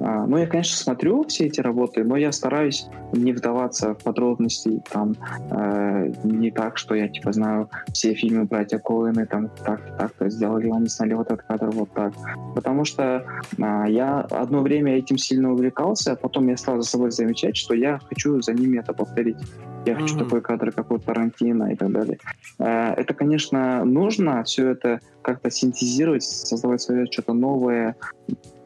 [0.00, 4.82] А, ну, я, конечно, смотрю все эти работы, но я стараюсь не вдаваться в подробности,
[4.90, 5.14] там,
[5.50, 10.70] э, не так, что я, типа, знаю все фильмы братья Коэны, там, так, так-то сделали,
[10.70, 12.12] они сняли вот этот кадр вот так.
[12.54, 13.24] Потому что
[13.58, 17.74] э, я одно время этим сильно увлекался, а потом я стал за собой замечать, что
[17.74, 19.38] я хочу за ними это повторить.
[19.84, 20.18] Я хочу mm-hmm.
[20.18, 22.18] такой кадр, как у Тарантино и так далее.
[22.58, 27.96] Э, это, конечно, нужно все это как-то синтезировать, создавать свое что-то новое,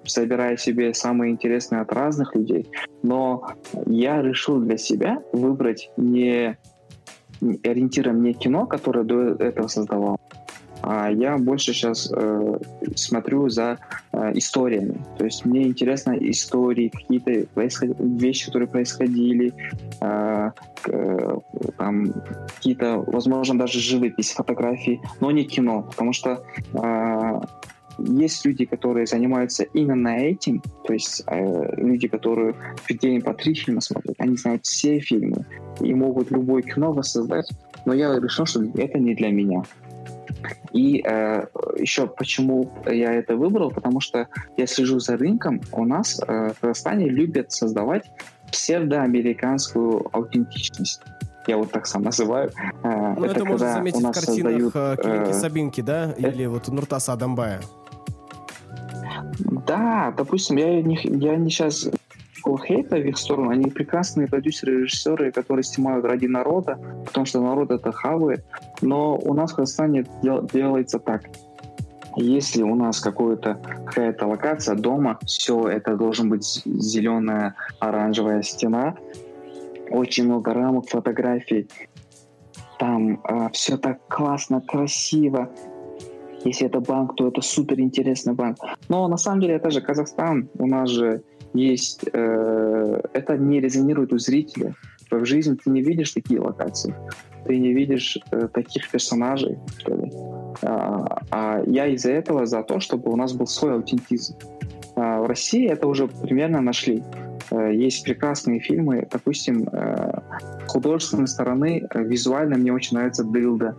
[0.04, 2.68] собирая себе самые интересные от разных людей.
[3.02, 3.48] Но
[3.86, 6.56] я решил для себя выбрать не
[7.40, 10.18] ориентиром не кино, которое до этого создавал,
[10.86, 12.58] я больше сейчас э,
[12.94, 13.78] смотрю за
[14.12, 15.00] э, историями.
[15.18, 17.96] То есть мне интересно истории, какие-то происход...
[17.98, 19.52] вещи, которые происходили,
[20.00, 20.50] э,
[20.88, 21.36] э,
[21.76, 22.12] там
[22.56, 27.40] какие-то, возможно, даже живопись, фотографии, но не кино, потому что э,
[27.98, 33.54] есть люди, которые занимаются именно этим, то есть э, люди, которые в день по три
[33.54, 35.46] фильма смотрят, они знают все фильмы
[35.80, 37.50] и могут любое кино воссоздать,
[37.84, 39.62] но я решил, что это не для меня.
[40.72, 41.46] И э,
[41.76, 45.60] еще почему я это выбрал, потому что я слежу за рынком.
[45.72, 48.10] У нас э, в Казахстане любят создавать
[48.50, 51.00] псевдоамериканскую аутентичность.
[51.46, 52.50] Я вот так сам называю.
[52.82, 56.10] Э, ну, это, это можно заметить в картинах создают, э, Клиники Сабинки, да?
[56.10, 56.28] Это...
[56.28, 57.60] Или вот Нуртаса Адамбая.
[59.66, 61.88] Да, допустим, я не, я не сейчас
[62.46, 63.50] никакого хейта в их сторону.
[63.50, 68.44] Они прекрасные продюсеры, режиссеры, которые снимают ради народа, потому что народ это хавает.
[68.82, 71.22] Но у нас в Казахстане дел, делается так.
[72.16, 78.94] Если у нас какая-то какая-то локация дома, все, это должен быть зеленая, оранжевая стена,
[79.90, 81.68] очень много рамок, фотографий.
[82.78, 85.50] Там э, все так классно, красиво.
[86.44, 88.58] Если это банк, то это супер интересный банк.
[88.88, 90.48] Но на самом деле это же Казахстан.
[90.58, 91.22] У нас же
[91.64, 92.04] есть...
[92.12, 94.74] Э, это не резонирует у зрителя.
[95.10, 96.94] В жизни ты не видишь такие локации.
[97.46, 100.12] Ты не видишь э, таких персонажей, что ли.
[100.62, 104.36] А, а я из-за этого за то, чтобы у нас был свой аутентизм.
[104.96, 107.02] А в России это уже примерно нашли.
[107.50, 109.68] Э, есть прекрасные фильмы, допустим,
[110.66, 113.76] художественной стороны визуально мне очень нравится «Дылда»,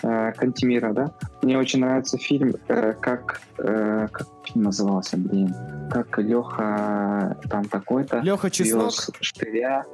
[0.00, 1.12] Кантимира, да.
[1.42, 5.54] Мне очень нравится фильм, как, как фильм назывался, блин,
[5.90, 8.20] как Леха там такой-то.
[8.20, 8.92] Леха Чеснок?
[9.20, 9.84] Штыря.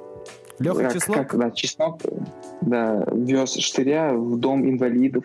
[0.58, 1.16] Леха как, Чеснок?
[1.16, 2.00] Как, да, Чеснок,
[2.62, 5.24] да, вез Штыря в дом инвалидов.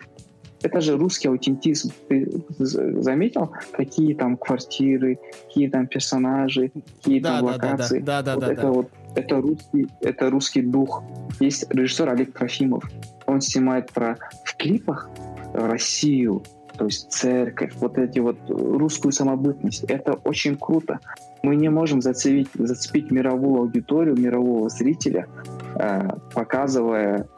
[0.62, 1.92] Это же русский аутентизм.
[2.08, 7.98] Ты заметил, какие там квартиры, какие там персонажи, какие да, там да, локации?
[8.00, 8.34] Да, да, да.
[8.34, 8.70] Вот да, это да.
[8.70, 11.02] вот это русский, это русский дух.
[11.40, 12.84] Есть режиссер Олег Трофимов.
[13.26, 15.08] Он снимает про в клипах
[15.54, 16.42] Россию,
[16.76, 19.84] то есть церковь, вот эти вот русскую самобытность.
[19.84, 20.98] Это очень круто.
[21.42, 25.28] Мы не можем зацепить, зацепить мировую аудиторию, мирового зрителя,
[25.76, 27.28] э, показывая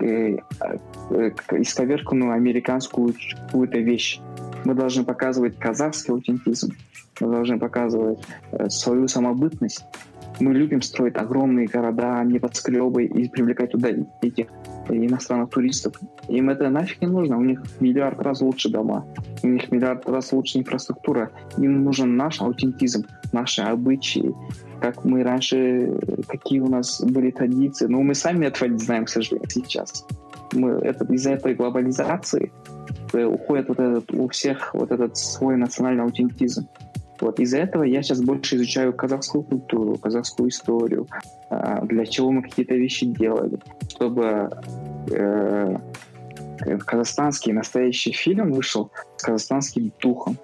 [0.00, 3.14] э, э, исковерканную американскую
[3.46, 4.20] какую-то вещь.
[4.64, 6.72] Мы должны показывать казахский аутентизм,
[7.20, 8.18] мы должны показывать
[8.68, 9.84] свою самобытность.
[10.40, 13.90] Мы любим строить огромные города, небоскребы и привлекать туда
[14.22, 14.46] этих
[14.88, 15.94] иностранных туристов.
[16.28, 17.38] Им это нафиг не нужно.
[17.38, 19.04] У них миллиард раз лучше дома,
[19.42, 21.30] у них миллиард раз лучше инфраструктура.
[21.58, 24.34] Им нужен наш аутентизм, наши обычаи,
[24.80, 25.92] как мы раньше,
[26.26, 27.86] какие у нас были традиции.
[27.86, 30.06] Но мы сами этого не знаем, к сожалению, сейчас.
[30.52, 32.50] Мы, это, из-за этой глобализации
[33.12, 36.66] э, уходит вот этот, у всех вот этот свой национальный аутентизм.
[37.20, 41.06] Вот из-за этого я сейчас больше изучаю казахскую культуру, казахскую историю,
[41.50, 43.58] а, для чего мы какие-то вещи делали,
[43.88, 44.50] чтобы
[45.10, 45.76] э,
[46.86, 50.36] казахстанский настоящий фильм вышел с казахстанским духом.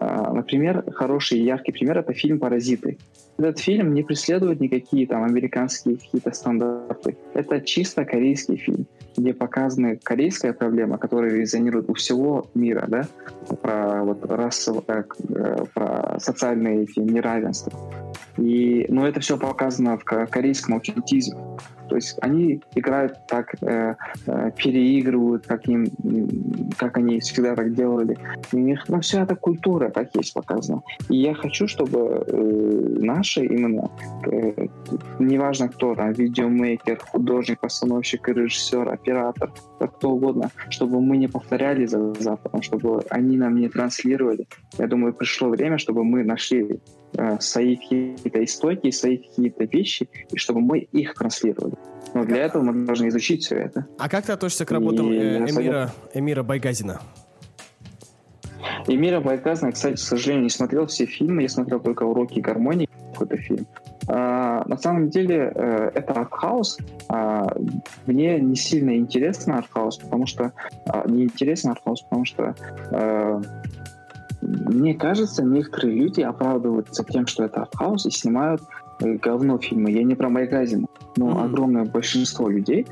[0.00, 2.98] А, например, хороший и яркий пример— это фильм «Паразиты».
[3.36, 7.16] Этот фильм не преследует никакие там американские какие-то стандарты.
[7.34, 8.86] Это чисто корейский фильм
[9.16, 13.06] где показана корейская проблема, которая резонирует у всего мира, да,
[13.62, 17.72] про вот расовое, э, про социальные эти неравенства.
[18.36, 21.38] И, но это все показано в корейском аутентизме.
[21.88, 23.94] То есть они играют так, э,
[24.26, 25.86] э, переигрывают, как, им,
[26.76, 28.16] как они всегда так делали.
[28.52, 30.82] у них, ну, вся эта культура так есть показана.
[31.08, 33.90] И я хочу, чтобы э, наши именно,
[34.26, 34.66] э,
[35.18, 42.14] неважно кто там, видеомейкер, художник, постановщик, режиссер, оператор, кто угодно, чтобы мы не повторяли за
[42.14, 44.46] Западом, чтобы они нам не транслировали.
[44.78, 46.80] Я думаю, пришло время, чтобы мы нашли
[47.16, 51.74] э, свои какие-то истоки, свои какие-то вещи, и чтобы мы их транслировали.
[52.14, 53.86] Но для этого мы должны изучить все это.
[53.98, 57.00] А как ты относишься к работам э, Эмира, Эмира Байгазина?
[58.86, 63.36] Эмира Байгазина, кстати, к сожалению, не смотрел все фильмы, я смотрел только «Уроки гармонии», какой-то
[63.36, 63.66] фильм.
[64.06, 66.78] А, на самом деле э, это артхаус.
[67.08, 67.46] А,
[68.06, 70.52] мне не сильно интересно артхаус, потому что
[70.86, 72.54] а, не интересно артхаус, потому что
[72.90, 73.23] а,
[74.64, 78.62] мне кажется, некоторые люди оправдываются тем, что это артхаус, и снимают
[79.00, 79.90] э, говно фильмы.
[79.90, 80.86] Я не про Майгазина,
[81.16, 81.44] но mm-hmm.
[81.44, 82.86] огромное большинство людей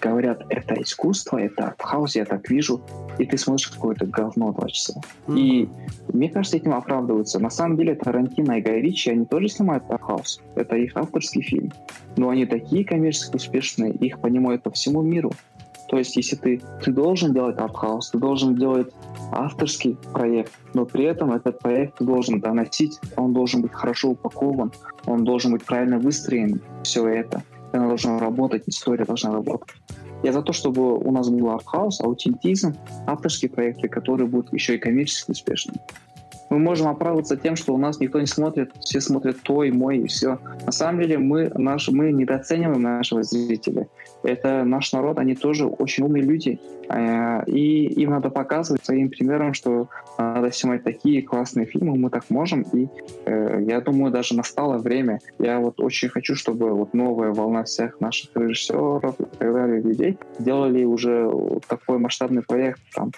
[0.00, 2.82] говорят, это искусство, это артхаус, я так вижу,
[3.18, 5.00] и ты смотришь какое-то говно два часа.
[5.26, 5.38] Mm-hmm.
[5.38, 5.68] И
[6.12, 7.38] мне кажется, этим оправдываются.
[7.38, 10.42] На самом деле Тарантино и Гай Ричи, они тоже снимают артхаус.
[10.56, 11.72] Это их авторский фильм.
[12.16, 15.32] Но они такие коммерчески успешные, их понимают по всему миру.
[15.94, 18.92] То есть, если ты, ты должен делать артхаус, ты должен делать
[19.30, 24.72] авторский проект, но при этом этот проект ты должен доносить, он должен быть хорошо упакован,
[25.06, 27.44] он должен быть правильно выстроен, все это.
[27.72, 29.76] Она должна работать, история должна работать.
[30.24, 32.74] Я за то, чтобы у нас был артхаус, аутентизм,
[33.06, 35.78] авторские проекты, которые будут еще и коммерчески успешными.
[36.54, 40.06] Мы можем оправдываться тем, что у нас никто не смотрит, все смотрят твой, мой и
[40.06, 40.38] все.
[40.64, 43.88] На самом деле мы, наш, мы недооцениваем нашего зрителя.
[44.22, 46.60] Это наш народ, они тоже очень умные люди.
[46.88, 52.30] Э, и им надо показывать своим примером, что надо снимать такие классные фильмы, мы так
[52.30, 52.62] можем.
[52.72, 52.88] И
[53.26, 55.18] э, я думаю, даже настало время.
[55.38, 60.18] Я вот очень хочу, чтобы вот новая волна всех наших режиссеров и так далее людей
[60.38, 61.30] делали уже
[61.68, 62.80] такой масштабный проект.
[62.94, 63.10] Там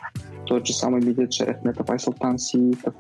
[0.47, 2.94] тот же самый Медет Шаяхметов, Айсултан Сеитов,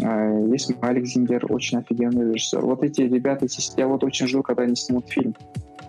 [0.00, 2.60] э, есть Малик Зингер, очень офигенный режиссер.
[2.60, 5.34] Вот эти ребята, я вот очень жду, когда они снимут фильм.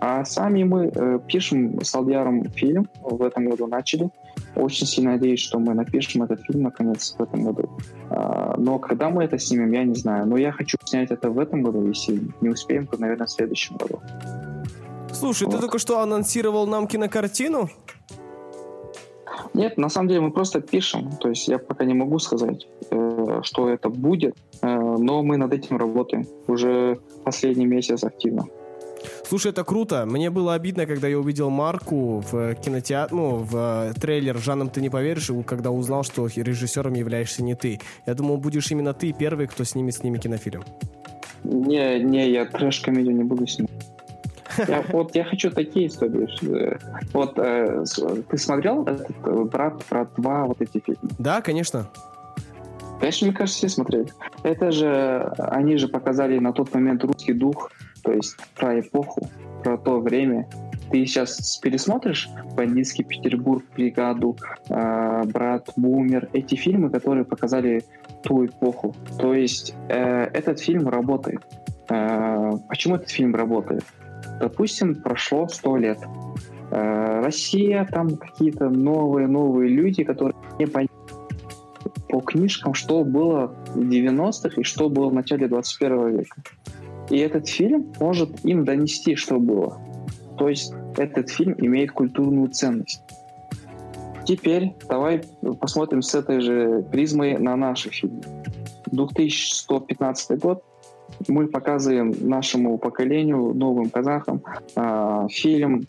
[0.00, 4.10] А сами мы э, пишем с Алдияром фильм, в этом году начали.
[4.54, 7.70] Очень сильно надеюсь, что мы напишем этот фильм наконец в этом году.
[8.10, 10.26] А, но когда мы это снимем, я не знаю.
[10.26, 13.76] Но я хочу снять это в этом году, если не успеем, то, наверное, в следующем
[13.76, 14.00] году.
[15.12, 15.54] Слушай, вот.
[15.54, 17.70] ты только что анонсировал нам кинокартину?
[19.54, 21.10] Нет, на самом деле мы просто пишем.
[21.20, 25.52] То есть я пока не могу сказать, э, что это будет, э, но мы над
[25.52, 28.46] этим работаем уже последний месяц активно.
[29.24, 30.06] Слушай, это круто.
[30.06, 34.80] Мне было обидно, когда я увидел Марку в кинотеатре, ну, в э, трейлер «Жаном ты
[34.80, 37.80] не поверишь», когда узнал, что режиссером являешься не ты.
[38.06, 40.64] Я думал, будешь именно ты первый, кто снимет с ними кинофильм.
[41.44, 43.75] Не, не, я трэш-комедию не буду снимать.
[44.68, 46.78] Я, вот я хочу такие истории.
[47.12, 47.84] Вот э,
[48.30, 51.10] ты смотрел этот э, брат, брат 2, вот эти фильмы?
[51.18, 51.88] Да, конечно.
[53.00, 54.08] Конечно, мне кажется, все смотрели.
[54.42, 57.70] Это же, они же показали на тот момент русский дух,
[58.02, 59.28] то есть про эпоху,
[59.62, 60.48] про то время.
[60.90, 64.36] Ты сейчас пересмотришь «Бандитский Петербург», «Бригаду»,
[64.68, 67.84] э, «Брат», «Бумер», эти фильмы, которые показали
[68.22, 68.94] ту эпоху.
[69.18, 71.40] То есть э, этот фильм работает.
[71.90, 73.84] Э, почему этот фильм работает?
[74.40, 75.98] Допустим, прошло сто лет.
[76.70, 84.64] Э, Россия, там какие-то новые-новые люди, которые не по книжкам, что было в 90-х и
[84.64, 86.36] что было в начале 21 века.
[87.10, 89.78] И этот фильм может им донести, что было.
[90.38, 93.00] То есть этот фильм имеет культурную ценность.
[94.24, 95.22] Теперь давай
[95.60, 98.22] посмотрим с этой же призмой на наши фильмы.
[98.90, 100.64] 2115 год.
[101.28, 104.42] Мы показываем нашему поколению, новым казахам,
[104.76, 105.86] э, фильм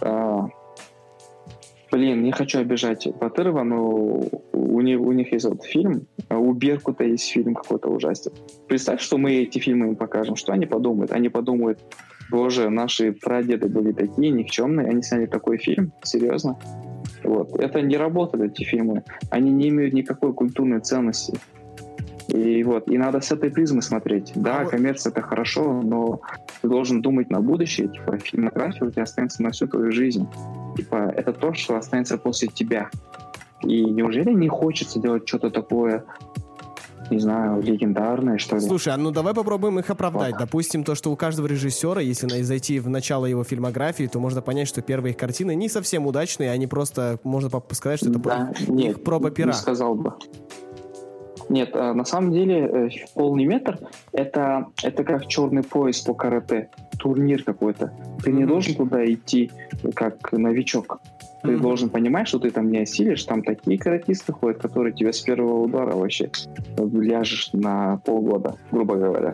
[0.00, 0.38] э,
[1.90, 7.04] Блин, не хочу обижать Батырова, но у них, у них есть вот фильм, у Беркута
[7.04, 8.32] есть фильм какой-то ужастик.
[8.68, 11.12] Представь, что мы эти фильмы им покажем, что они подумают?
[11.12, 11.78] Они подумают,
[12.30, 16.58] боже, наши прадеды были такие никчемные, они сняли такой фильм, серьезно?
[17.24, 17.58] Вот.
[17.58, 19.02] Это не работают, эти фильмы.
[19.30, 21.38] Они не имеют никакой культурной ценности.
[22.28, 24.32] И вот, и надо с этой призмы смотреть.
[24.34, 26.20] Да, а коммерция это хорошо, но
[26.60, 30.28] ты должен думать на будущее, типа, фильмография у тебя останется на всю твою жизнь.
[30.76, 32.90] Типа, это то, что останется после тебя.
[33.62, 36.04] И неужели не хочется делать что-то такое,
[37.10, 38.62] не знаю, легендарное, что ли.
[38.62, 40.32] Слушай, а ну давай попробуем их оправдать.
[40.32, 40.40] Вот.
[40.40, 44.68] Допустим, то, что у каждого режиссера, если зайти в начало его фильмографии, то можно понять,
[44.68, 48.68] что первые их картины не совсем удачные, они просто, можно сказать, что это да, их,
[48.68, 49.48] нет, проба пера.
[49.48, 50.14] Не сказал бы.
[51.48, 53.78] Нет, а на самом деле э, полный метр
[54.12, 56.68] это, это как черный пояс по карате,
[56.98, 57.92] турнир какой-то.
[58.22, 58.34] Ты mm-hmm.
[58.34, 59.50] не должен туда идти
[59.94, 61.00] как новичок.
[61.42, 61.60] Ты mm-hmm.
[61.60, 63.22] должен понимать, что ты там не осилишь.
[63.24, 66.30] Там такие каратисты ходят, которые тебя с первого удара вообще
[66.76, 69.32] ляжешь на полгода, грубо говоря.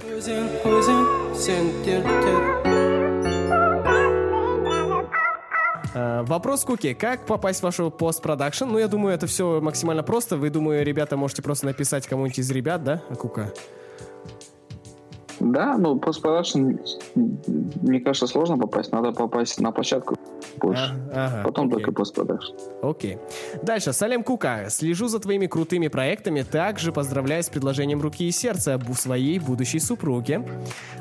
[5.95, 6.95] Вопрос Куки.
[6.95, 8.65] Как попасть в вашу постпродакшн?
[8.65, 10.37] Ну, я думаю, это все максимально просто.
[10.37, 13.53] Вы, думаю, ребята, можете просто написать кому-нибудь из ребят, да, Кука?
[15.41, 16.77] Да, ну, постпродакшн,
[17.15, 18.93] мне кажется, сложно попасть.
[18.93, 20.17] Надо попасть на площадку
[20.59, 20.95] больше.
[21.13, 21.77] А, ага, Потом окей.
[21.79, 22.53] только постпродакшн.
[22.83, 23.19] Окей.
[23.63, 23.93] Дальше.
[23.93, 24.67] Салем Кука.
[24.71, 26.43] Слежу за твоими крутыми проектами.
[26.43, 30.47] Также поздравляю с предложением руки и сердца в своей будущей супруге.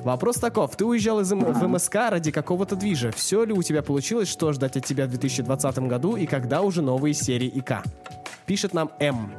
[0.03, 0.75] Вопрос таков.
[0.75, 1.45] Ты уезжал из ага.
[1.45, 3.11] в МСК ради какого-то движа.
[3.11, 4.27] Все ли у тебя получилось?
[4.27, 6.15] Что ждать от тебя в 2020 году?
[6.15, 7.83] И когда уже новые серии ИК?
[8.45, 9.31] Пишет нам М.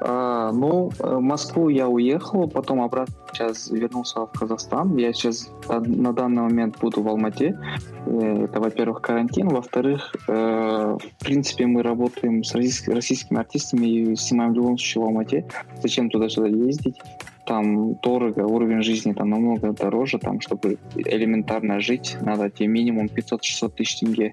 [0.00, 4.96] А, ну, в Москву я уехал, потом обратно сейчас вернулся в Казахстан.
[4.96, 7.58] Я сейчас на данный момент буду в Алмате.
[8.06, 9.48] Э, это, во-первых, карантин.
[9.48, 15.06] Во-вторых, э, в принципе, мы работаем с российскими артистами и снимаем в любом случае в
[15.06, 15.46] Алмате.
[15.82, 16.98] Зачем туда-сюда ездить?
[17.46, 20.18] Там дорого, уровень жизни там намного дороже.
[20.18, 24.32] Там, чтобы элементарно жить, надо тебе минимум 500-600 тысяч тенге,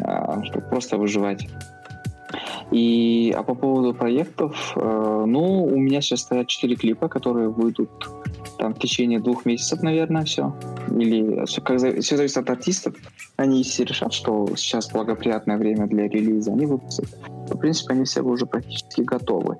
[0.00, 1.48] а, чтобы просто выживать.
[2.70, 7.90] И а по поводу проектов, э, ну, у меня сейчас стоят четыре клипа, которые выйдут
[8.58, 10.54] там в течение двух месяцев, наверное, все.
[10.90, 11.62] Или все,
[12.00, 12.94] все зависит от артистов.
[13.36, 17.06] Они если решат, что сейчас благоприятное время для релиза, они выпустят.
[17.48, 19.58] В принципе, они все уже практически готовы.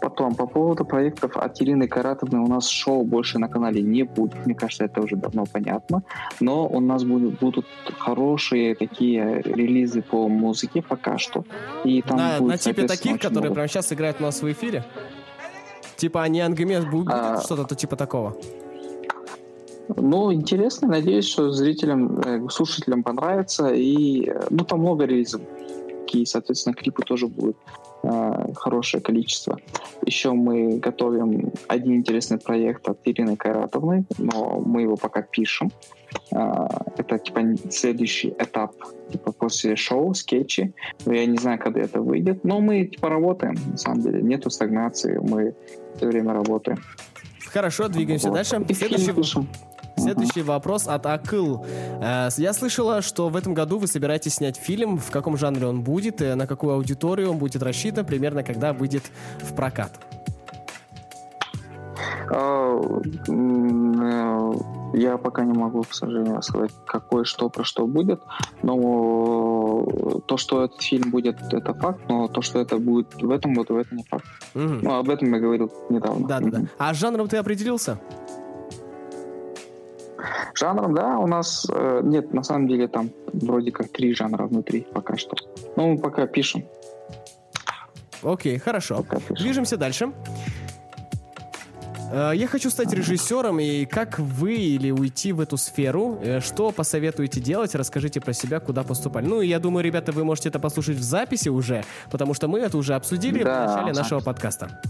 [0.00, 4.44] Потом, по поводу проектов от Ирины Каратовны, у нас шоу больше на канале не будет.
[4.44, 6.02] Мне кажется, это уже давно понятно.
[6.40, 7.66] Но у нас будут, будут
[7.98, 11.44] хорошие такие релизы по музыке пока что.
[11.84, 13.54] И там на, будет, на типе таких, которые много.
[13.54, 14.84] прямо сейчас играют у нас в эфире?
[15.96, 17.40] Типа они ангамес будет а...
[17.40, 18.36] что-то типа такого?
[19.96, 23.68] Ну, интересно, надеюсь, что зрителям, э, слушателям понравится.
[23.74, 25.40] И, э, ну, там много релизов.
[26.12, 27.56] И, соответственно, клипы тоже будут
[28.02, 29.58] э, хорошее количество.
[30.06, 35.70] Еще мы готовим один интересный проект от Ирины Кайратовны, но мы его пока пишем.
[35.70, 37.40] Э, это, типа,
[37.70, 38.72] следующий этап
[39.10, 40.72] типа, после шоу, скетчи.
[41.06, 44.22] Я не знаю, когда это выйдет, но мы, типа, работаем, на самом деле.
[44.22, 45.54] Нету стагнации, мы
[45.96, 46.78] все время работаем.
[47.52, 48.34] Хорошо, двигаемся вот.
[48.34, 48.64] дальше.
[48.74, 49.12] Следующий,
[49.96, 51.66] Следующий вопрос от Акыл.
[52.00, 54.96] Э, я слышала, что в этом году вы собираетесь снять фильм.
[54.98, 59.04] В каком жанре он будет, на какую аудиторию он будет рассчитан, примерно когда выйдет
[59.40, 59.92] в прокат?
[62.30, 62.80] А,
[63.28, 68.20] э, я пока не могу, к сожалению, сказать, какой что про что будет.
[68.62, 69.86] Но
[70.26, 72.00] то, что этот фильм будет, это факт.
[72.08, 74.24] Но то, что это будет в этом году, это не факт.
[74.54, 74.62] Угу.
[74.82, 76.26] Ну, об этом я говорил недавно.
[76.28, 76.62] Да, да, да.
[76.78, 77.98] А жанром ты определился?
[80.54, 84.86] Жанром, да, у нас э, нет, на самом деле там вроде как три жанра внутри
[84.92, 85.34] пока что.
[85.76, 86.64] Ну, мы пока пишем.
[88.22, 89.04] Окей, хорошо.
[89.30, 90.06] Движемся дальше.
[90.06, 90.61] Э,
[92.12, 96.18] я хочу стать режиссером, и как вы или уйти в эту сферу?
[96.22, 97.74] Э, что посоветуете делать?
[97.74, 99.26] Расскажите про себя, куда поступали.
[99.26, 102.76] Ну, я думаю, ребята, вы можете это послушать в записи уже, потому что мы это
[102.76, 103.64] уже обсудили да.
[103.64, 104.80] в начале нашего подкаста.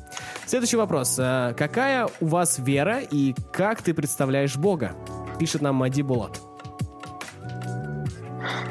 [0.47, 1.17] Следующий вопрос.
[1.19, 4.93] Э, какая у вас вера и как ты представляешь Бога?
[5.39, 6.41] Пишет нам Мади Булат.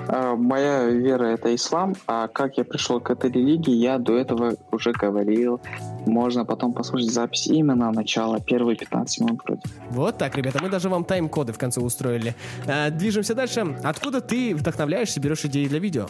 [0.07, 4.91] Моя вера это ислам, а как я пришел к этой религии, я до этого уже
[4.91, 5.61] говорил.
[6.05, 9.61] Можно потом послушать запись именно начала, первые 15 минут вроде.
[9.89, 12.35] Вот так, ребята, мы даже вам тайм-коды в конце устроили.
[12.67, 13.77] А, движемся дальше.
[13.83, 16.07] Откуда ты вдохновляешься, берешь идеи для видео?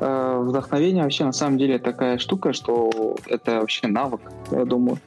[0.00, 4.20] Э, вдохновение вообще на самом деле такая штука, что это вообще навык,
[4.52, 4.98] я думаю.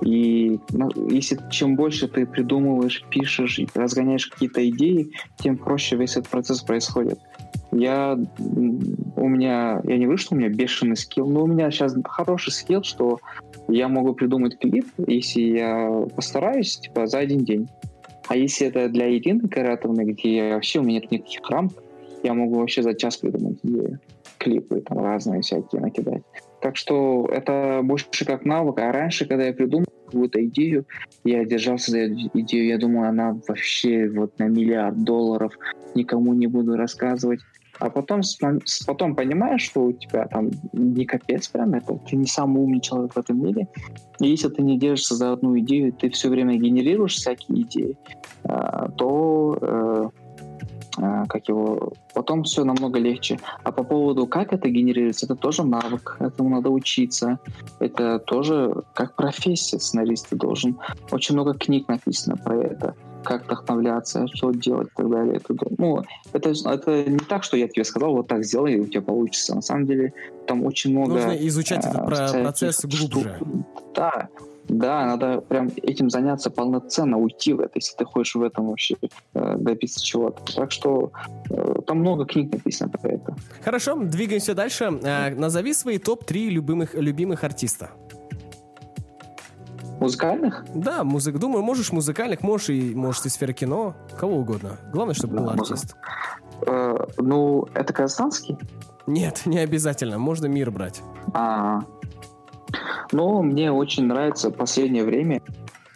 [0.00, 6.28] И ну, если чем больше ты придумываешь, пишешь, разгоняешь какие-то идеи, тем проще весь этот
[6.28, 7.18] процесс происходит.
[7.70, 12.52] Я у меня я не вышел, у меня бешеный скилл, но у меня сейчас хороший
[12.52, 13.18] скилл, что
[13.68, 17.68] я могу придумать клип, если я постараюсь, типа за один день.
[18.28, 21.72] А если это для Ирины Каратовны, где вообще у меня нет никаких рамок,
[22.22, 24.00] я могу вообще за час придумать идею
[24.38, 26.22] клипы там разные всякие накидать.
[26.60, 28.78] Так что это больше как навык.
[28.78, 30.86] А раньше, когда я придумал какую-то идею,
[31.24, 35.52] я держался за эту идею, я думаю, она вообще вот на миллиард долларов,
[35.94, 37.40] никому не буду рассказывать.
[37.78, 38.22] А потом,
[38.86, 43.12] потом понимаешь, что у тебя там не капец прям, это ты не самый умный человек
[43.12, 43.68] в этом мире.
[44.20, 47.96] И если ты не держишься за одну идею, ты все время генерируешь всякие идеи,
[48.42, 50.08] а, то э,
[51.28, 53.38] как его, потом все намного легче.
[53.64, 57.38] А по поводу, как это генерируется, это тоже навык, этому надо учиться.
[57.78, 60.78] Это тоже как профессия сценариста должен.
[61.10, 62.94] Очень много книг написано про это
[63.24, 65.36] как вдохновляться, что делать и так далее.
[65.36, 68.86] Это, ну, это, это не так, что я тебе сказал, вот так сделай, и у
[68.86, 69.54] тебя получится.
[69.54, 70.12] На самом деле
[70.46, 71.14] там очень много...
[71.14, 73.34] Нужно изучать э, этот процесс глубже.
[73.36, 73.48] Штук.
[73.94, 74.28] Да,
[74.68, 78.96] да, надо прям этим заняться полноценно, уйти в это, если ты хочешь в этом вообще
[79.34, 80.54] э, добиться чего-то.
[80.54, 81.10] Так что
[81.50, 83.34] э, там много книг написано про это.
[83.64, 84.98] Хорошо, двигаемся дальше.
[85.02, 87.90] Э, назови свои топ-3 любимых, любимых артиста.
[90.00, 90.64] Музыкальных?
[90.74, 91.38] Да, музык.
[91.38, 94.76] Думаю, можешь музыкальных, можешь и можешь из сферы кино, кого угодно.
[94.92, 95.96] Главное, чтобы да, был артист.
[96.66, 98.58] Э, ну, это казахстанский?
[99.06, 100.18] Нет, не обязательно.
[100.18, 101.02] Можно мир брать.
[101.34, 101.80] А,
[103.12, 105.40] но мне очень нравится в последнее время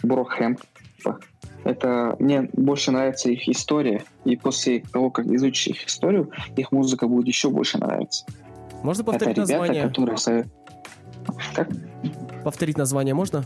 [0.03, 0.59] Брокхэм.
[1.65, 7.07] Это мне больше нравится их история, и после того, как изучишь их историю, их музыка
[7.07, 8.27] будет еще больше нравиться.
[8.83, 9.89] Можно повторить Это ребята, название?
[9.89, 10.45] Которые...
[11.55, 11.69] Как?
[12.43, 13.45] Повторить название можно?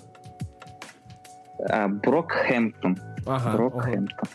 [1.68, 2.98] А, Брокхэмптон.
[3.26, 4.28] Ага, Брокхэмптон.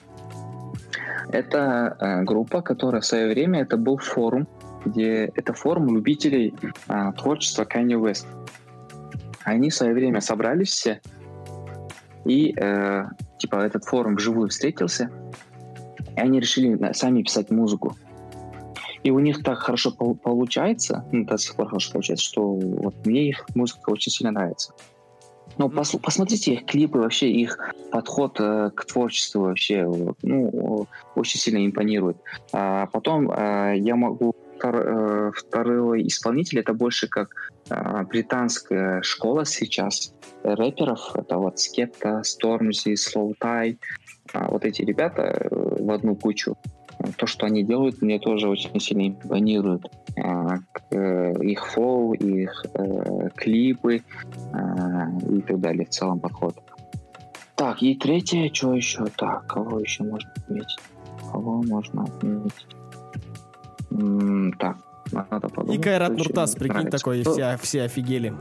[1.31, 4.47] Это а, группа, которая в свое время это был форум,
[4.85, 6.53] где это форум любителей
[6.87, 8.27] а, творчества Kanye West
[9.43, 11.01] они в свое время собрались все,
[12.25, 13.05] и э,
[13.39, 15.09] типа этот форум вживую встретился,
[16.15, 17.95] и они решили сами писать музыку.
[19.03, 23.29] И у них так хорошо получается, ну, до сих пор хорошо получается, что вот мне
[23.29, 24.73] их музыка очень сильно нравится.
[25.57, 27.57] Ну, пос, посмотрите их клипы, вообще их
[27.91, 29.85] подход э, к творчеству вообще,
[30.21, 32.17] ну, очень сильно импонирует.
[32.53, 37.35] А потом э, я могу втор, второй исполнитель это больше как
[38.09, 41.15] британская школа сейчас рэперов.
[41.15, 43.79] Это вот Скепта, Стормзи, Слоутай.
[44.33, 46.55] Вот эти ребята в одну кучу
[47.17, 49.85] то, что они делают, мне тоже очень сильно импонирует.
[50.17, 50.59] А,
[50.91, 54.03] э, их флоу, их э, клипы
[54.53, 56.55] а, и так далее, в целом подход.
[57.55, 59.05] Так, и третье, что еще?
[59.17, 60.79] Так, кого еще можно отметить?
[61.31, 62.65] Кого можно отметить?
[64.59, 64.77] Так,
[65.11, 65.79] надо подумать.
[65.79, 68.33] И Кайрат Нуртас, прикинь, такой, все, все офигели.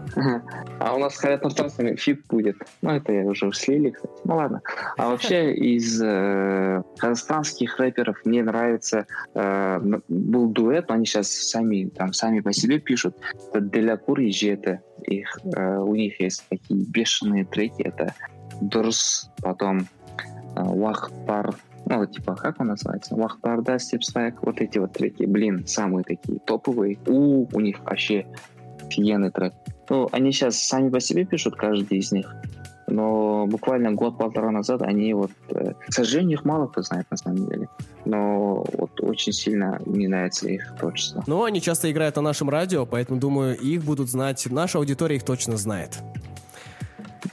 [0.79, 2.57] А у нас Кайрат Нуртас feat будет.
[2.83, 4.13] Ну, это я уже слили, кстати.
[4.25, 4.63] Ну, ладно.
[4.97, 12.13] А вообще из э, казахстанских рэперов мне нравится э, был дуэт, они сейчас сами там
[12.13, 13.17] сами по себе пишут.
[13.53, 14.81] Это Делякур и Жета.
[15.03, 17.83] Их, э, у них есть такие бешеные треки.
[17.83, 18.15] Это
[18.61, 19.85] Дурс, потом э,
[20.55, 21.55] Вахтар
[21.91, 23.17] ну, типа, как он называется?
[23.17, 26.99] Вахтарда, Степсвайк, вот эти вот треки, блин, самые такие топовые.
[27.07, 28.27] У, у них вообще
[28.81, 29.55] офигенный трек.
[29.89, 32.33] Ну, они сейчас сами по себе пишут, каждый из них.
[32.87, 35.31] Но буквально год-полтора назад они вот...
[35.49, 37.69] Э, к сожалению, их мало кто знает на самом деле.
[38.05, 41.23] Но вот очень сильно мне нравится их творчество.
[41.27, 44.47] Ну, они часто играют на нашем радио, поэтому, думаю, их будут знать.
[44.51, 45.99] Наша аудитория их точно знает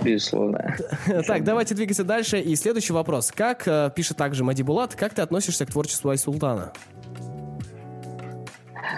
[0.07, 0.75] безусловно.
[1.27, 2.39] Так, давайте двигаться дальше.
[2.39, 3.31] И следующий вопрос.
[3.31, 6.71] Как, э, пишет также Мади Булат, как ты относишься к творчеству Айсултана?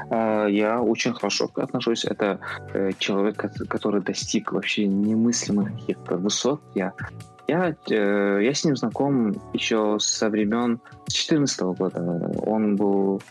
[0.10, 2.05] А, я очень хорошо отношусь.
[2.05, 2.39] Это
[2.74, 3.38] э, человек,
[3.68, 6.62] который достиг вообще немыслимых каких-то высот.
[6.76, 6.93] Я,
[7.47, 12.32] я, э, я с ним знаком еще со времен 2014 года.
[12.45, 13.22] Он был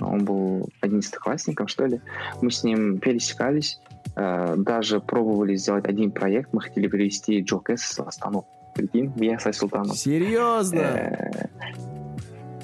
[0.00, 2.00] он был одиннадцатиклассником, что ли.
[2.40, 3.78] Мы с ним пересекались.
[4.14, 6.52] Э, даже пробовали сделать один проект.
[6.52, 8.46] Мы хотели перевести Джо Кэс в Астану.
[8.74, 9.96] Прикинь, в Ясай Султанов.
[9.96, 10.78] Серьезно?
[10.78, 11.46] Э,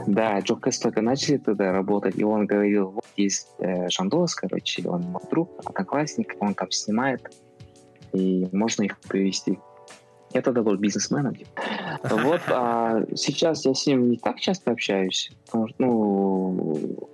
[0.07, 4.89] да, Джо Кэс только начали туда работать, и он говорил, вот есть э, Жандос, короче,
[4.89, 7.31] он мой друг, одноклассник, он там снимает,
[8.13, 9.59] и можно их привести.
[10.33, 11.35] Я тогда был бизнесменом.
[12.03, 17.09] Вот, а сейчас я с ним не так часто общаюсь, потому что, ну,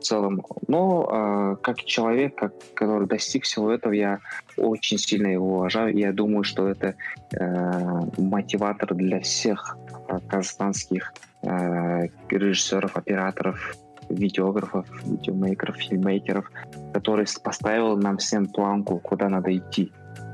[0.00, 0.42] в целом.
[0.66, 4.20] Но э, как человек, как, который достиг всего этого, я
[4.56, 5.96] очень сильно его уважаю.
[5.96, 6.94] Я думаю, что это
[7.32, 9.76] э, мотиватор для всех
[10.08, 13.76] э, казахстанских э, режиссеров, операторов,
[14.10, 16.50] видеографов, видеомейкеров, фильммейкеров,
[16.92, 19.92] который поставил нам всем планку, куда надо идти.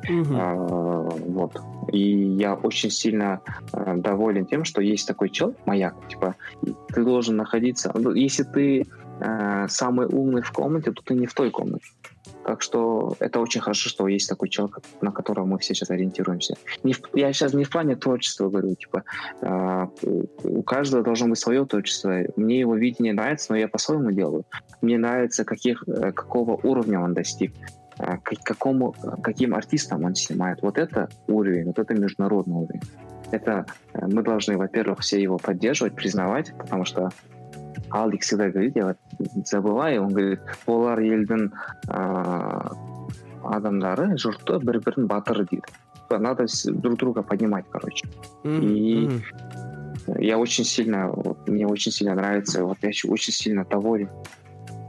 [0.08, 0.36] Uh-huh.
[0.38, 1.60] А, вот.
[1.92, 3.40] И я очень сильно
[3.72, 6.36] а, доволен тем, что есть такой человек, маяк, типа,
[6.88, 8.86] ты должен находиться, ну, если ты
[9.20, 11.86] э, самый умный в комнате, то ты не в той комнате.
[12.46, 16.54] Так что это очень хорошо, что есть такой человек, на которого мы все сейчас ориентируемся.
[16.84, 19.02] Не в, я сейчас не в плане творчества говорю, типа
[19.42, 19.86] э,
[20.44, 22.22] у каждого должно быть свое творчество.
[22.36, 24.44] Мне его видение нравится, но я по-своему делаю.
[24.80, 27.52] Мне нравится, каких, э, какого уровня он достиг,
[27.98, 30.62] э, к какому, каким артистам он снимает.
[30.62, 32.82] Вот это уровень, вот это международный уровень.
[33.32, 37.10] Это мы должны, во-первых, все его поддерживать, признавать, потому что
[37.89, 38.97] Алдик всегда говорит, я вот
[39.45, 41.51] забываю, он говорит, олар елдің
[41.91, 42.71] ә,
[43.43, 45.67] адамдары жұрты бір бірін батыр дейді
[46.19, 48.07] надо друг друга поднимать, короче.
[48.43, 50.19] Mm-hmm.
[50.19, 54.09] И я очень сильно, вот, мне очень сильно нравится, вот я очень сильно доволен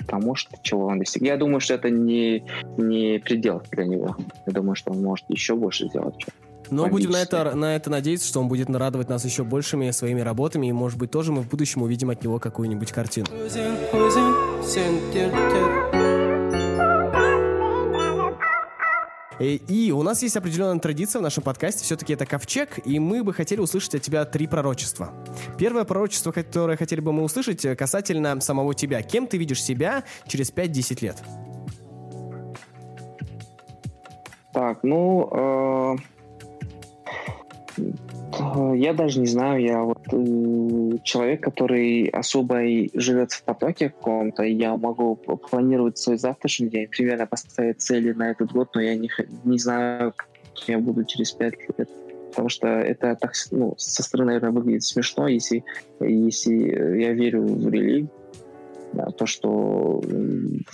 [0.08, 1.22] тому, что чего он достиг.
[1.22, 2.44] Я думаю, что это не,
[2.76, 4.16] не предел для него.
[4.46, 6.26] Я думаю, что он может еще больше сделать.
[6.69, 10.21] но будем на это, на это надеяться, что он будет нарадовать нас еще большими своими
[10.21, 13.27] работами, и, может быть, тоже мы в будущем увидим от него какую-нибудь картину.
[19.39, 23.23] И, и у нас есть определенная традиция в нашем подкасте, все-таки это ковчег, и мы
[23.23, 25.13] бы хотели услышать от тебя три пророчества.
[25.59, 29.01] Первое пророчество, которое хотели бы мы услышать, касательно самого тебя.
[29.03, 31.17] Кем ты видишь себя через 5-10 лет?
[34.53, 36.16] Так, ну, э,
[38.75, 44.43] я даже не знаю, я вот э, человек, который особо и живет в потоке каком-то,
[44.43, 49.09] я могу планировать свой завтрашний день, примерно поставить цели на этот год, но я не,
[49.43, 50.27] не знаю, как
[50.67, 51.89] я буду через пять лет.
[52.29, 55.63] Потому что это так, ну, со стороны, наверное, выглядит смешно, если,
[55.99, 58.09] если я верю в религию,
[59.17, 60.01] то, что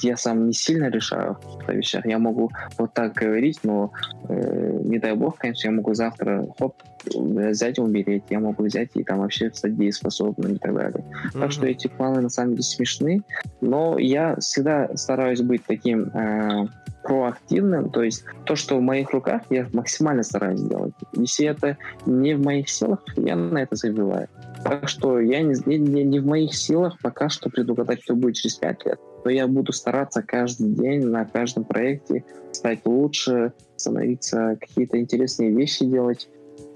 [0.02, 2.06] я сам не сильно решаю в вещах.
[2.06, 3.92] Я могу вот так говорить, но
[4.30, 6.76] э, не дай бог, конечно, я могу завтра хоп,
[7.06, 11.04] взять и умереть, я могу взять и там вообще стать дееспособным и так далее.
[11.04, 11.40] Mm-hmm.
[11.40, 13.22] Так что эти планы на самом деле смешны,
[13.62, 16.68] но я всегда стараюсь быть таким э,
[17.04, 20.94] проактивным, то есть то, что в моих руках, я максимально стараюсь сделать.
[21.14, 24.30] Если это не в моих силах, я на это забиваю.
[24.64, 28.56] Так что я не, не, не в моих силах пока что предугадать, что будет через
[28.56, 29.00] пять лет.
[29.26, 35.86] но я буду стараться каждый день на каждом проекте стать лучше, становиться какие-то интересные вещи
[35.86, 36.30] делать.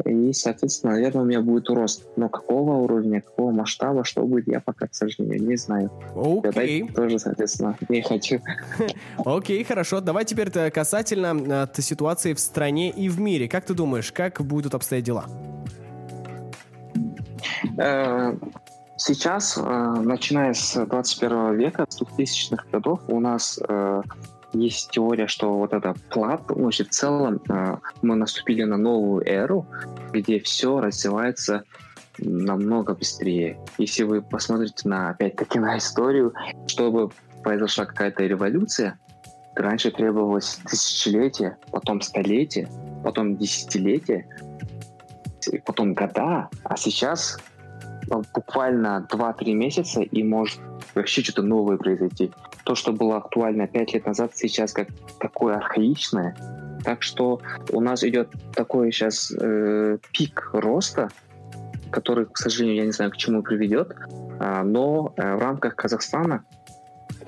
[0.06, 2.08] И, соответственно, наверное, у меня будет рост.
[2.16, 5.92] Но какого уровня, какого масштаба, что будет, я пока, к сожалению, не знаю.
[6.16, 6.84] Окей.
[6.84, 6.94] Okay.
[6.94, 8.40] Тоже, соответственно, не хочу.
[9.26, 10.02] Окей, okay, хорошо.
[10.02, 13.48] Давай теперь касательно от ситуации в стране и в мире.
[13.48, 15.26] Как ты думаешь, как будут обстоять дела?
[17.78, 18.36] Э,
[18.98, 24.02] сейчас, э, начиная с 21 века, с 2000-х годов, у нас э,
[24.60, 27.42] есть теория, что вот это плат, вообще в целом
[28.02, 29.66] мы наступили на новую эру,
[30.12, 31.64] где все развивается
[32.20, 33.60] намного быстрее.
[33.78, 36.34] Если вы посмотрите на, опять-таки, на историю,
[36.68, 37.12] чтобы
[37.44, 39.00] произошла какая-то революция,
[39.56, 42.68] раньше требовалось тысячелетие, потом столетие,
[43.04, 44.28] потом десятилетие,
[45.66, 47.38] потом года, а сейчас
[48.34, 50.60] буквально 2-3 месяца и может
[50.96, 52.32] вообще что-то новое произойти.
[52.68, 54.90] То, что было актуально 5 лет назад, сейчас как
[55.22, 56.36] такое архаичное.
[56.84, 57.40] Так что
[57.72, 61.08] у нас идет такой сейчас э, пик роста,
[61.92, 66.44] который, к сожалению, я не знаю, к чему приведет, э, но э, в рамках Казахстана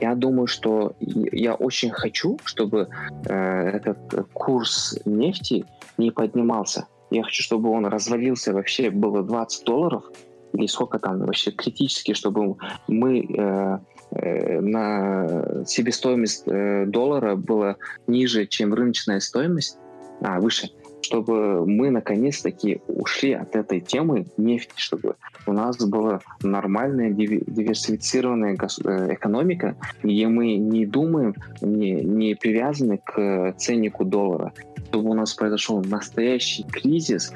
[0.02, 2.90] я думаю, что я очень хочу, чтобы
[3.26, 3.98] э, этот
[4.34, 5.66] курс нефти
[5.98, 6.88] не поднимался.
[7.12, 10.04] Я хочу, чтобы он развалился вообще, было 20 долларов,
[10.52, 12.58] или сколько там вообще критически, чтобы
[12.90, 13.80] мы э,
[14.12, 17.78] на себестоимость э, доллара была
[18.08, 19.78] ниже, чем рыночная стоимость,
[20.22, 20.70] а, выше,
[21.02, 25.16] чтобы мы наконец-таки ушли от этой темы нефти, чтобы
[25.46, 33.54] у нас была нормальная диверсифицированная э, экономика, где мы не думаем, не, не привязаны к
[33.58, 34.54] ценнику доллара,
[34.90, 37.32] чтобы у нас произошел настоящий кризис,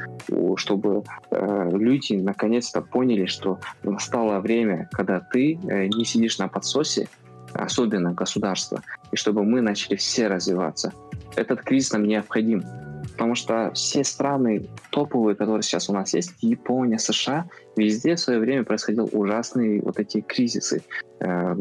[0.58, 7.08] чтобы э, люди наконец-то поняли, что настало время, когда ты э, не сидишь на подсосе,
[7.54, 8.82] особенно государство,
[9.12, 10.94] и чтобы мы начали все развиваться.
[11.36, 12.64] Этот кризис нам необходим,
[13.12, 18.40] потому что все страны топовые, которые сейчас у нас есть, Япония, США, везде в свое
[18.40, 20.82] время происходил ужасные вот эти кризисы.
[21.20, 21.54] Э,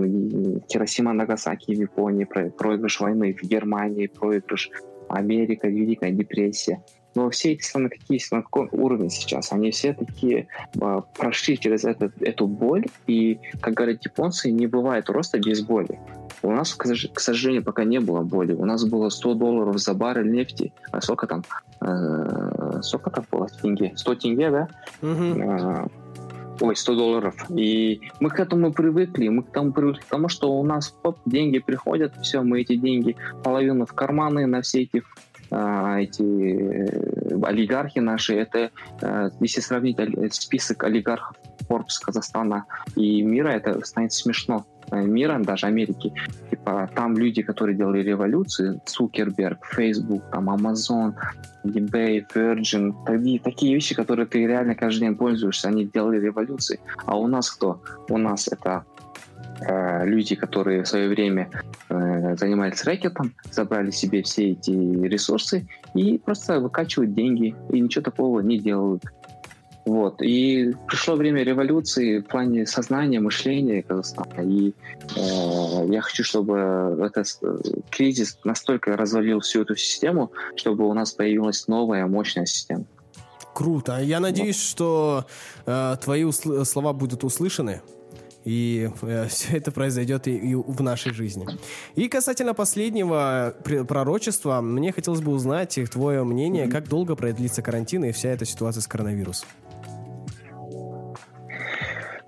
[0.72, 4.70] Хиросима, Нагасаки в Японии, проигрыш войны в Германии, проигрыш
[5.12, 6.82] Америка, Великая депрессия.
[7.14, 9.52] Но все эти страны какие есть, на каком уровне сейчас?
[9.52, 10.46] Они все такие
[10.80, 15.98] э, прошли через этот, эту боль, и, как говорят японцы, не бывает роста без боли.
[16.42, 18.54] У нас, к сожалению, пока не было боли.
[18.54, 20.72] У нас было 100 долларов за баррель нефти.
[20.90, 21.44] А сколько там?
[21.80, 23.46] Э, сколько там было?
[23.48, 23.92] Тенге?
[23.94, 24.68] 100 тенге, да?
[25.02, 25.86] Э,
[26.60, 27.34] ой, 100 долларов.
[27.50, 29.28] И мы к этому привыкли.
[29.28, 33.16] Мы к тому привыкли, потому что у нас оп, деньги приходят, все, мы эти деньги
[33.42, 35.02] половину в карманы на все эти
[35.54, 38.70] а, эти э, олигархи наши, это,
[39.02, 39.98] э, если сравнить
[40.32, 41.36] список олигархов
[41.68, 42.64] Forbes Казахстана
[42.96, 44.66] и мира, это станет смешно.
[44.90, 46.12] Э, мира, даже Америки.
[46.50, 51.14] Типа, там люди, которые делали революции, Цукерберг, Facebook, там Amazon,
[51.64, 56.78] eBay, Virgin, такие, такие вещи, которые ты реально каждый день пользуешься, они делали революции.
[57.06, 57.82] А у нас кто?
[58.08, 58.84] У нас это
[59.68, 61.48] Э, люди, которые в свое время
[61.88, 68.40] э, занимались рэкетом, забрали себе все эти ресурсы и просто выкачивают деньги и ничего такого
[68.40, 69.04] не делают.
[69.84, 70.22] Вот.
[70.22, 74.40] И пришло время революции в плане сознания, мышления Казахстана.
[74.42, 74.74] И
[75.16, 77.58] э, я хочу, чтобы этот э,
[77.90, 82.84] кризис настолько развалил всю эту систему, чтобы у нас появилась новая мощная система.
[83.54, 83.98] Круто.
[84.00, 84.70] Я надеюсь, вот.
[84.70, 85.26] что
[85.66, 87.82] э, твои слова будут услышаны
[88.44, 91.46] и э, все это произойдет и, и в нашей жизни.
[91.94, 93.54] И касательно последнего
[93.88, 98.80] пророчества, мне хотелось бы узнать твое мнение, как долго продлится карантин и вся эта ситуация
[98.80, 99.48] с коронавирусом.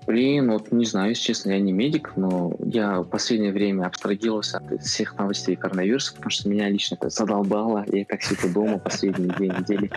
[0.07, 4.57] Блин, вот не знаю, если честно, я не медик, но я в последнее время абстрагировался
[4.57, 7.85] от всех новостей коронавируса, потому что меня лично это задолбало.
[7.91, 9.89] Я так сидел дома последние две недели.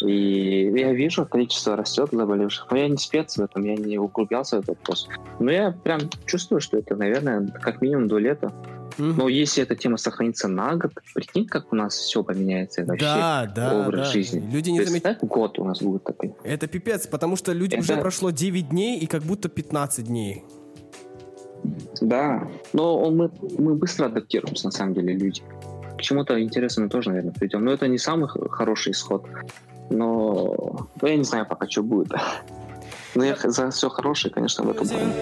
[0.00, 2.70] И я вижу, количество растет заболевших.
[2.70, 5.08] Но я не спец в этом, я не углублялся в этот вопрос.
[5.38, 8.52] Но я прям чувствую, что это, наверное, как минимум до лета.
[8.98, 13.04] Но если эта тема сохранится на год, прикинь, как у нас все поменяется вообще.
[13.04, 14.12] Да, да, образ да.
[14.12, 14.50] жизни.
[14.52, 15.18] Люди не замечают.
[15.22, 16.34] год у нас будет такой.
[16.44, 17.82] Это пипец, потому что люди это...
[17.82, 20.44] уже прошло 9 дней и как будто 15 дней.
[22.00, 25.42] Да, но мы, мы быстро адаптируемся, на самом деле, люди.
[25.96, 27.64] К чему-то интересному тоже, наверное, придем.
[27.64, 29.24] Но это не самый хороший исход.
[29.90, 32.12] Но ну, я не знаю пока, что будет.
[33.14, 35.12] Но я за все хорошее, конечно, в этом плане.